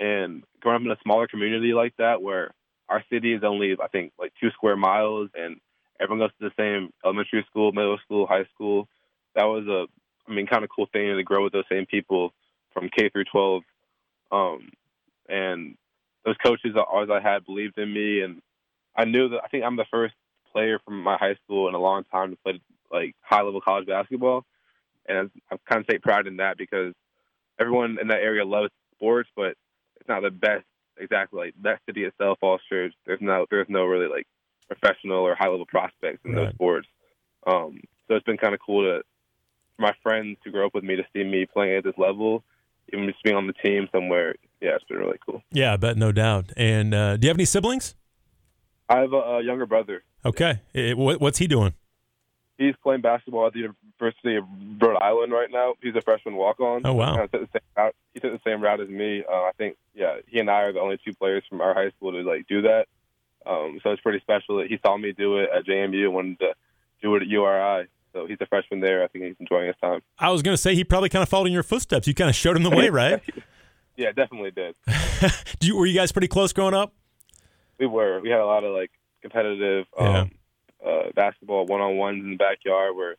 And 0.00 0.42
growing 0.60 0.76
up 0.76 0.82
in 0.82 0.90
a 0.90 0.96
smaller 1.04 1.28
community 1.28 1.72
like 1.72 1.94
that, 1.98 2.20
where 2.20 2.52
our 2.88 3.04
city 3.10 3.34
is 3.34 3.44
only 3.44 3.76
I 3.80 3.88
think 3.88 4.12
like 4.18 4.32
two 4.40 4.50
square 4.50 4.76
miles, 4.76 5.30
and 5.34 5.60
everyone 6.00 6.26
goes 6.26 6.36
to 6.40 6.48
the 6.48 6.62
same 6.62 6.90
elementary 7.04 7.44
school, 7.48 7.72
middle 7.72 7.98
school, 8.04 8.26
high 8.26 8.46
school. 8.54 8.88
That 9.36 9.44
was 9.44 9.66
a 9.68 9.86
I 10.28 10.34
mean 10.34 10.46
kind 10.46 10.64
of 10.64 10.70
cool 10.74 10.88
thing 10.92 11.14
to 11.14 11.22
grow 11.22 11.44
with 11.44 11.52
those 11.52 11.64
same 11.70 11.86
people 11.86 12.32
from 12.74 12.90
K 12.90 13.08
through 13.08 13.24
12. 13.24 13.62
Um, 14.30 14.70
and 15.28 15.76
those 16.24 16.36
coaches 16.44 16.74
always 16.76 17.08
I 17.10 17.20
had 17.20 17.46
believed 17.46 17.78
in 17.78 17.92
me, 17.92 18.20
and 18.20 18.42
I 18.96 19.04
knew 19.04 19.28
that 19.30 19.40
I 19.44 19.48
think 19.48 19.64
I'm 19.64 19.76
the 19.76 19.86
first 19.90 20.14
player 20.52 20.78
from 20.84 21.02
my 21.02 21.16
high 21.16 21.36
school 21.44 21.68
in 21.68 21.74
a 21.74 21.80
long 21.80 22.04
time 22.04 22.30
to 22.30 22.36
play 22.44 22.60
like 22.90 23.14
high 23.20 23.42
level 23.42 23.60
college 23.60 23.86
basketball, 23.86 24.44
and 25.06 25.30
I 25.50 25.56
kind 25.68 25.80
of 25.80 25.86
take 25.86 26.02
pride 26.02 26.26
in 26.26 26.36
that 26.38 26.58
because 26.58 26.94
everyone 27.58 27.98
in 28.00 28.08
that 28.08 28.20
area 28.20 28.44
loves 28.44 28.70
sports, 28.96 29.28
but 29.36 29.56
it's 29.96 30.08
not 30.08 30.22
the 30.22 30.30
best 30.30 30.64
exactly 30.96 31.46
like 31.46 31.54
that 31.62 31.80
city 31.86 32.04
itself. 32.04 32.38
Falls 32.40 32.60
Church, 32.68 32.94
there's 33.06 33.20
no 33.20 33.46
there's 33.50 33.68
no 33.68 33.84
really 33.84 34.08
like 34.08 34.26
professional 34.68 35.18
or 35.18 35.34
high 35.34 35.48
level 35.48 35.66
prospects 35.66 36.20
in 36.24 36.32
right. 36.32 36.46
those 36.46 36.54
sports. 36.54 36.88
Um, 37.46 37.80
so 38.08 38.14
it's 38.14 38.24
been 38.24 38.38
kind 38.38 38.54
of 38.54 38.60
cool 38.64 38.84
to 38.84 39.02
for 39.76 39.82
my 39.82 39.92
friends 40.02 40.38
who 40.44 40.50
grew 40.50 40.66
up 40.66 40.74
with 40.74 40.84
me 40.84 40.96
to 40.96 41.04
see 41.12 41.24
me 41.24 41.46
playing 41.46 41.76
at 41.76 41.84
this 41.84 41.98
level 41.98 42.44
even 42.92 43.06
just 43.06 43.22
being 43.22 43.36
on 43.36 43.46
the 43.46 43.52
team 43.52 43.88
somewhere, 43.92 44.34
yeah, 44.60 44.74
it's 44.76 44.84
been 44.84 44.98
really 44.98 45.18
cool. 45.24 45.42
Yeah, 45.50 45.74
I 45.74 45.76
bet, 45.76 45.96
no 45.96 46.12
doubt. 46.12 46.52
And 46.56 46.94
uh, 46.94 47.16
do 47.16 47.26
you 47.26 47.30
have 47.30 47.36
any 47.36 47.44
siblings? 47.44 47.94
I 48.88 49.00
have 49.00 49.12
a, 49.12 49.16
a 49.16 49.42
younger 49.42 49.66
brother. 49.66 50.02
Okay, 50.24 50.60
it, 50.72 50.96
what, 50.96 51.20
what's 51.20 51.38
he 51.38 51.46
doing? 51.46 51.74
He's 52.58 52.74
playing 52.82 53.00
basketball 53.00 53.46
at 53.48 53.52
the 53.52 53.60
University 53.60 54.36
of 54.36 54.44
Rhode 54.80 54.96
Island 54.98 55.32
right 55.32 55.48
now. 55.50 55.74
He's 55.82 55.96
a 55.96 56.00
freshman 56.00 56.36
walk-on. 56.36 56.82
Oh 56.84 56.92
wow! 56.92 57.14
He 57.16 57.38
took 57.38 57.50
the 57.52 57.58
same 57.58 57.62
route, 57.76 57.94
he 58.14 58.20
took 58.20 58.32
the 58.32 58.50
same 58.50 58.62
route 58.62 58.80
as 58.80 58.88
me. 58.88 59.24
Uh, 59.28 59.32
I 59.32 59.50
think, 59.58 59.76
yeah, 59.94 60.18
he 60.28 60.38
and 60.38 60.48
I 60.48 60.62
are 60.62 60.72
the 60.72 60.80
only 60.80 60.98
two 61.04 61.14
players 61.14 61.42
from 61.48 61.60
our 61.60 61.74
high 61.74 61.90
school 61.90 62.12
to 62.12 62.22
like 62.22 62.46
do 62.46 62.62
that. 62.62 62.86
Um, 63.46 63.80
so 63.82 63.90
it's 63.90 64.02
pretty 64.02 64.20
special 64.20 64.58
that 64.58 64.68
he 64.68 64.78
saw 64.84 64.96
me 64.96 65.12
do 65.12 65.38
it 65.38 65.50
at 65.54 65.66
JMU 65.66 66.04
and 66.04 66.14
wanted 66.14 66.38
to 66.40 66.54
do 67.02 67.14
it 67.16 67.22
at 67.22 67.28
URI. 67.28 67.88
So 68.14 68.26
he's 68.26 68.38
a 68.40 68.46
freshman 68.46 68.80
there. 68.80 69.02
I 69.02 69.08
think 69.08 69.24
he's 69.24 69.36
enjoying 69.40 69.66
his 69.66 69.76
time. 69.82 70.00
I 70.18 70.30
was 70.30 70.40
going 70.40 70.54
to 70.54 70.60
say 70.60 70.74
he 70.74 70.84
probably 70.84 71.08
kind 71.08 71.22
of 71.22 71.28
followed 71.28 71.48
in 71.48 71.52
your 71.52 71.64
footsteps. 71.64 72.06
You 72.06 72.14
kind 72.14 72.30
of 72.30 72.36
showed 72.36 72.56
him 72.56 72.62
the 72.62 72.70
way, 72.76 72.88
right? 72.88 73.20
yeah, 73.96 74.12
definitely 74.12 74.52
did. 74.52 74.76
Do 75.58 75.66
you, 75.66 75.76
were 75.76 75.86
you 75.86 75.94
guys 75.94 76.12
pretty 76.12 76.28
close 76.28 76.52
growing 76.52 76.74
up? 76.74 76.94
We 77.78 77.86
were. 77.86 78.20
We 78.20 78.30
had 78.30 78.40
a 78.40 78.46
lot 78.46 78.64
of 78.64 78.72
like 78.72 78.92
competitive 79.20 79.86
um, 79.98 80.30
yeah. 80.82 80.88
uh, 80.88 81.02
basketball 81.14 81.66
one 81.66 81.80
on 81.80 81.96
ones 81.96 82.22
in 82.24 82.30
the 82.30 82.36
backyard 82.36 82.94
where 82.94 83.16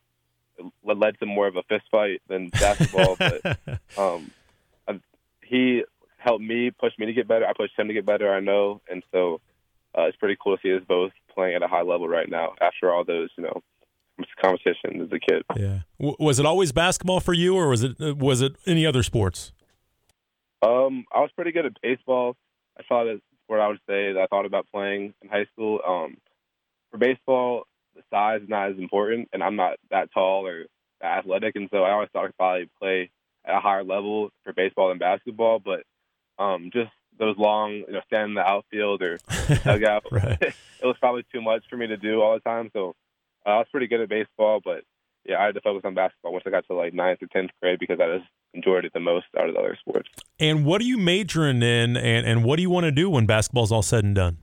it 0.57 0.97
led 0.97 1.19
to 1.19 1.25
more 1.25 1.47
of 1.47 1.57
a 1.57 1.63
fist 1.63 1.85
fight 1.91 2.21
than 2.29 2.47
basketball. 2.49 3.17
but 3.17 3.57
um, 3.97 4.31
he 5.43 5.83
helped 6.17 6.43
me, 6.43 6.71
push 6.71 6.93
me 6.97 7.05
to 7.05 7.13
get 7.13 7.27
better. 7.27 7.45
I 7.45 7.53
pushed 7.53 7.77
him 7.77 7.87
to 7.87 7.93
get 7.93 8.05
better. 8.05 8.33
I 8.33 8.39
know, 8.39 8.81
and 8.89 9.03
so 9.11 9.41
uh, 9.97 10.03
it's 10.03 10.17
pretty 10.17 10.37
cool 10.41 10.57
to 10.57 10.61
see 10.61 10.75
us 10.75 10.83
both 10.87 11.11
playing 11.33 11.55
at 11.55 11.63
a 11.63 11.67
high 11.67 11.81
level 11.81 12.07
right 12.07 12.29
now 12.29 12.53
after 12.61 12.91
all 12.91 13.03
those, 13.03 13.29
you 13.37 13.43
know, 13.43 13.61
competition 14.41 15.01
as 15.01 15.11
a 15.11 15.19
kid. 15.19 15.43
Yeah. 15.55 15.79
W- 15.99 16.15
was 16.19 16.39
it 16.39 16.45
always 16.45 16.71
basketball 16.71 17.19
for 17.19 17.33
you, 17.33 17.55
or 17.55 17.69
was 17.69 17.83
it 17.83 17.99
was 18.17 18.41
it 18.41 18.55
any 18.65 18.85
other 18.85 19.03
sports? 19.03 19.51
Um, 20.61 21.05
I 21.13 21.19
was 21.19 21.29
pretty 21.35 21.51
good 21.51 21.65
at 21.65 21.73
baseball. 21.81 22.35
I 22.79 22.83
thought 22.83 23.07
it's 23.07 23.23
what 23.47 23.59
I 23.59 23.67
would 23.67 23.79
say 23.87 24.13
that 24.13 24.21
I 24.21 24.27
thought 24.27 24.45
about 24.45 24.67
playing 24.73 25.13
in 25.21 25.29
high 25.29 25.45
school. 25.53 25.79
Um, 25.87 26.17
for 26.91 26.97
baseball, 26.97 27.67
the 27.95 28.01
size 28.09 28.41
is 28.41 28.49
not 28.49 28.71
as 28.71 28.77
important, 28.77 29.29
and 29.33 29.43
I'm 29.43 29.55
not 29.55 29.77
that 29.91 30.11
tall 30.13 30.47
or 30.47 30.65
that 31.01 31.19
athletic, 31.19 31.55
and 31.55 31.69
so 31.71 31.83
I 31.83 31.91
always 31.91 32.09
thought 32.11 32.25
I'd 32.25 32.37
probably 32.37 32.69
play 32.79 33.09
at 33.45 33.55
a 33.55 33.59
higher 33.59 33.83
level 33.83 34.29
for 34.43 34.53
baseball 34.53 34.89
than 34.89 34.97
basketball. 34.97 35.59
But 35.59 35.83
um, 36.39 36.69
just 36.73 36.91
those 37.17 37.37
long, 37.37 37.71
you 37.87 37.93
know, 37.93 38.01
standing 38.07 38.31
in 38.31 38.35
the 38.35 38.41
outfield 38.41 39.01
or 39.01 39.19
dugout, 39.63 40.03
right. 40.11 40.37
it 40.41 40.85
was 40.85 40.97
probably 40.99 41.25
too 41.31 41.41
much 41.41 41.63
for 41.69 41.77
me 41.77 41.87
to 41.87 41.97
do 41.97 42.21
all 42.21 42.33
the 42.33 42.39
time. 42.39 42.69
So 42.73 42.95
uh, 43.45 43.49
I 43.49 43.57
was 43.57 43.67
pretty 43.71 43.87
good 43.87 44.01
at 44.01 44.09
baseball, 44.09 44.61
but 44.63 44.83
yeah, 45.25 45.39
I 45.39 45.45
had 45.45 45.55
to 45.55 45.61
focus 45.61 45.81
on 45.85 45.93
basketball 45.93 46.33
once 46.33 46.43
I 46.45 46.51
got 46.51 46.65
to 46.67 46.73
like 46.73 46.93
ninth 46.93 47.21
or 47.21 47.27
tenth 47.27 47.51
grade 47.61 47.79
because 47.79 47.99
I 47.99 48.17
just 48.17 48.29
enjoyed 48.53 48.85
it 48.85 48.93
the 48.93 48.99
most 48.99 49.25
out 49.37 49.49
of 49.49 49.55
the 49.55 49.59
other 49.59 49.77
sports. 49.79 50.09
And 50.39 50.65
what 50.65 50.81
are 50.81 50.85
you 50.85 50.97
majoring 50.97 51.61
in, 51.61 51.97
and 51.97 52.25
and 52.25 52.43
what 52.43 52.57
do 52.57 52.61
you 52.61 52.69
want 52.69 52.85
to 52.85 52.91
do 52.91 53.09
when 53.09 53.25
basketball's 53.25 53.71
all 53.71 53.81
said 53.81 54.03
and 54.03 54.15
done? 54.15 54.37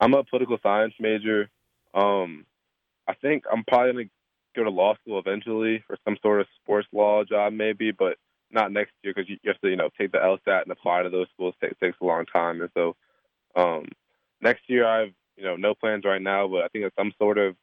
I'm 0.00 0.14
a 0.14 0.24
political 0.24 0.58
science 0.62 0.94
major. 1.00 1.48
Um, 1.94 2.44
I 3.06 3.14
think 3.14 3.44
I'm 3.52 3.64
probably 3.64 3.92
gonna 3.92 4.04
go 4.56 4.64
to 4.64 4.70
law 4.70 4.94
school 4.96 5.18
eventually 5.18 5.82
for 5.86 5.96
some 6.04 6.16
sort 6.22 6.40
of 6.40 6.46
sports 6.62 6.88
law 6.92 7.24
job, 7.24 7.52
maybe, 7.52 7.90
but 7.90 8.16
not 8.50 8.72
next 8.72 8.92
year 9.02 9.12
because 9.14 9.28
you, 9.28 9.36
you 9.42 9.50
have 9.50 9.60
to, 9.60 9.68
you 9.68 9.76
know, 9.76 9.90
take 9.98 10.12
the 10.12 10.18
LSAT 10.18 10.62
and 10.62 10.72
apply 10.72 11.02
to 11.02 11.10
those 11.10 11.26
schools. 11.34 11.54
It 11.62 11.76
takes 11.80 11.98
a 12.00 12.04
long 12.04 12.26
time, 12.26 12.60
and 12.60 12.70
so 12.74 12.96
um, 13.56 13.86
next 14.40 14.62
year 14.68 14.86
I've 14.86 15.12
you 15.36 15.44
know 15.44 15.56
no 15.56 15.74
plans 15.74 16.04
right 16.04 16.22
now, 16.22 16.48
but 16.48 16.64
I 16.64 16.68
think 16.68 16.84
it's 16.84 16.96
some 16.96 17.12
sort 17.18 17.38
of 17.38 17.56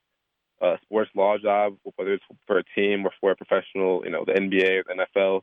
a 0.62 0.78
sports 0.84 1.12
law 1.16 1.38
job, 1.38 1.78
whether 1.96 2.14
it's 2.14 2.24
for 2.48 2.58
a 2.60 2.64
team 2.76 3.06
or 3.06 3.12
for 3.20 3.32
a 3.32 3.36
professional, 3.36 4.04
you 4.06 4.12
know, 4.12 4.24
the 4.26 4.34
NBA 4.34 4.80
or 4.80 4.84
the 4.88 5.06
NFL. 5.06 5.42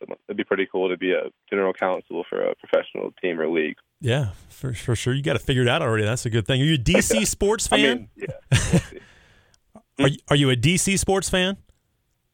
So 0.00 0.16
it'd 0.28 0.36
be 0.36 0.44
pretty 0.44 0.66
cool 0.70 0.88
to 0.88 0.96
be 0.96 1.12
a 1.12 1.30
general 1.50 1.72
counsel 1.72 2.24
for 2.28 2.40
a 2.42 2.54
professional 2.56 3.12
team 3.22 3.40
or 3.40 3.48
league. 3.48 3.76
Yeah, 4.00 4.30
for, 4.48 4.72
for 4.74 4.96
sure. 4.96 5.14
You 5.14 5.22
got 5.22 5.34
to 5.34 5.38
figure 5.38 5.62
it 5.62 5.68
out 5.68 5.82
already. 5.82 6.04
That's 6.04 6.26
a 6.26 6.30
good 6.30 6.46
thing. 6.46 6.60
Are 6.60 6.64
you 6.64 6.74
a 6.74 6.78
DC 6.78 7.26
sports 7.26 7.66
fan? 7.66 7.80
I 7.80 7.94
mean, 7.94 8.08
yeah. 8.16 8.78
We'll 9.98 10.06
are 10.06 10.10
you, 10.10 10.18
are 10.30 10.36
you 10.36 10.50
a 10.50 10.56
DC 10.56 10.98
sports 10.98 11.28
fan? 11.30 11.56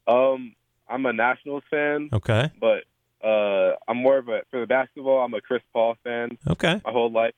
Um, 0.06 0.54
I'm 0.88 1.04
a 1.04 1.12
Nationals 1.12 1.62
fan, 1.70 2.08
Okay. 2.10 2.50
but 2.58 2.84
uh, 3.22 3.74
I'm 3.86 3.98
more 3.98 4.16
of 4.16 4.28
a 4.28 4.40
for 4.50 4.60
the 4.60 4.66
basketball. 4.66 5.18
I'm 5.22 5.34
a 5.34 5.42
Chris 5.42 5.60
Paul 5.74 5.94
fan 6.02 6.38
Okay. 6.48 6.80
my 6.84 6.90
whole 6.90 7.12
life. 7.12 7.34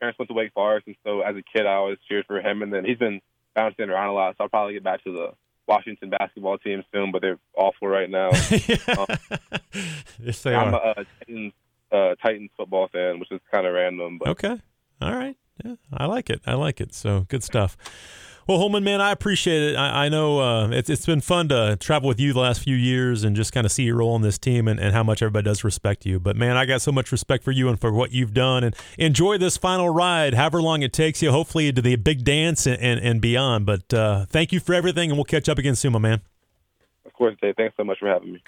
Parents 0.00 0.18
went 0.18 0.28
to 0.30 0.34
Wake 0.34 0.52
Forest, 0.54 0.86
and 0.86 0.96
so 1.04 1.20
as 1.20 1.36
a 1.36 1.42
kid, 1.42 1.66
I 1.66 1.74
always 1.74 1.98
cheered 2.08 2.24
for 2.26 2.40
him. 2.40 2.62
And 2.62 2.72
then 2.72 2.86
he's 2.86 2.96
been 2.96 3.20
bouncing 3.54 3.90
around 3.90 4.08
a 4.08 4.12
lot, 4.12 4.34
so 4.36 4.44
I'll 4.44 4.48
probably 4.48 4.74
get 4.74 4.84
back 4.84 5.02
to 5.04 5.12
the 5.12 5.28
Washington 5.66 6.10
basketball 6.10 6.58
team 6.58 6.82
soon. 6.92 7.12
But 7.12 7.22
they're 7.22 7.38
awful 7.56 7.88
right 7.88 8.10
now. 8.10 8.30
yes, 10.18 10.42
they 10.42 10.54
I'm 10.54 10.74
are. 10.74 10.94
a, 10.96 11.00
a 11.00 11.04
Titans, 11.26 11.52
uh, 11.90 12.14
Titans 12.22 12.50
football 12.56 12.88
fan, 12.92 13.18
which 13.20 13.30
is 13.30 13.40
kind 13.50 13.66
of 13.66 13.74
random. 13.74 14.18
But 14.18 14.28
Okay. 14.28 14.60
All 15.00 15.14
right. 15.14 15.36
Yeah, 15.64 15.74
I 15.92 16.06
like 16.06 16.30
it. 16.30 16.40
I 16.46 16.54
like 16.54 16.80
it. 16.80 16.94
So 16.94 17.26
good 17.28 17.44
stuff. 17.44 17.76
Well, 18.48 18.58
Hollman, 18.58 18.82
man, 18.82 19.00
I 19.00 19.12
appreciate 19.12 19.62
it. 19.62 19.76
I, 19.76 20.06
I 20.06 20.08
know 20.08 20.40
uh, 20.40 20.68
it's 20.70 20.90
it's 20.90 21.06
been 21.06 21.20
fun 21.20 21.48
to 21.50 21.76
travel 21.78 22.08
with 22.08 22.18
you 22.18 22.32
the 22.32 22.40
last 22.40 22.60
few 22.60 22.74
years 22.74 23.22
and 23.22 23.36
just 23.36 23.52
kind 23.52 23.64
of 23.64 23.70
see 23.70 23.84
your 23.84 23.98
role 23.98 24.16
in 24.16 24.22
this 24.22 24.36
team 24.36 24.66
and, 24.66 24.80
and 24.80 24.92
how 24.92 25.04
much 25.04 25.22
everybody 25.22 25.44
does 25.44 25.62
respect 25.62 26.04
you. 26.04 26.18
But 26.18 26.34
man, 26.34 26.56
I 26.56 26.64
got 26.64 26.82
so 26.82 26.90
much 26.90 27.12
respect 27.12 27.44
for 27.44 27.52
you 27.52 27.68
and 27.68 27.80
for 27.80 27.92
what 27.92 28.10
you've 28.10 28.34
done. 28.34 28.64
And 28.64 28.74
enjoy 28.98 29.38
this 29.38 29.56
final 29.56 29.90
ride, 29.90 30.34
however 30.34 30.60
long 30.60 30.82
it 30.82 30.92
takes 30.92 31.22
you. 31.22 31.30
Hopefully 31.30 31.72
to 31.72 31.80
the 31.80 31.94
big 31.94 32.24
dance 32.24 32.66
and 32.66 32.80
and, 32.80 32.98
and 32.98 33.20
beyond. 33.20 33.64
But 33.64 33.94
uh, 33.94 34.26
thank 34.26 34.50
you 34.50 34.58
for 34.58 34.74
everything, 34.74 35.10
and 35.10 35.16
we'll 35.16 35.24
catch 35.24 35.48
up 35.48 35.58
again 35.58 35.76
soon, 35.76 35.92
my 35.92 36.00
man. 36.00 36.20
of 37.06 37.12
course, 37.12 37.36
Dave, 37.40 37.54
thanks 37.56 37.76
so 37.76 37.84
much 37.84 37.98
for 38.00 38.08
having 38.08 38.32
me. 38.32 38.42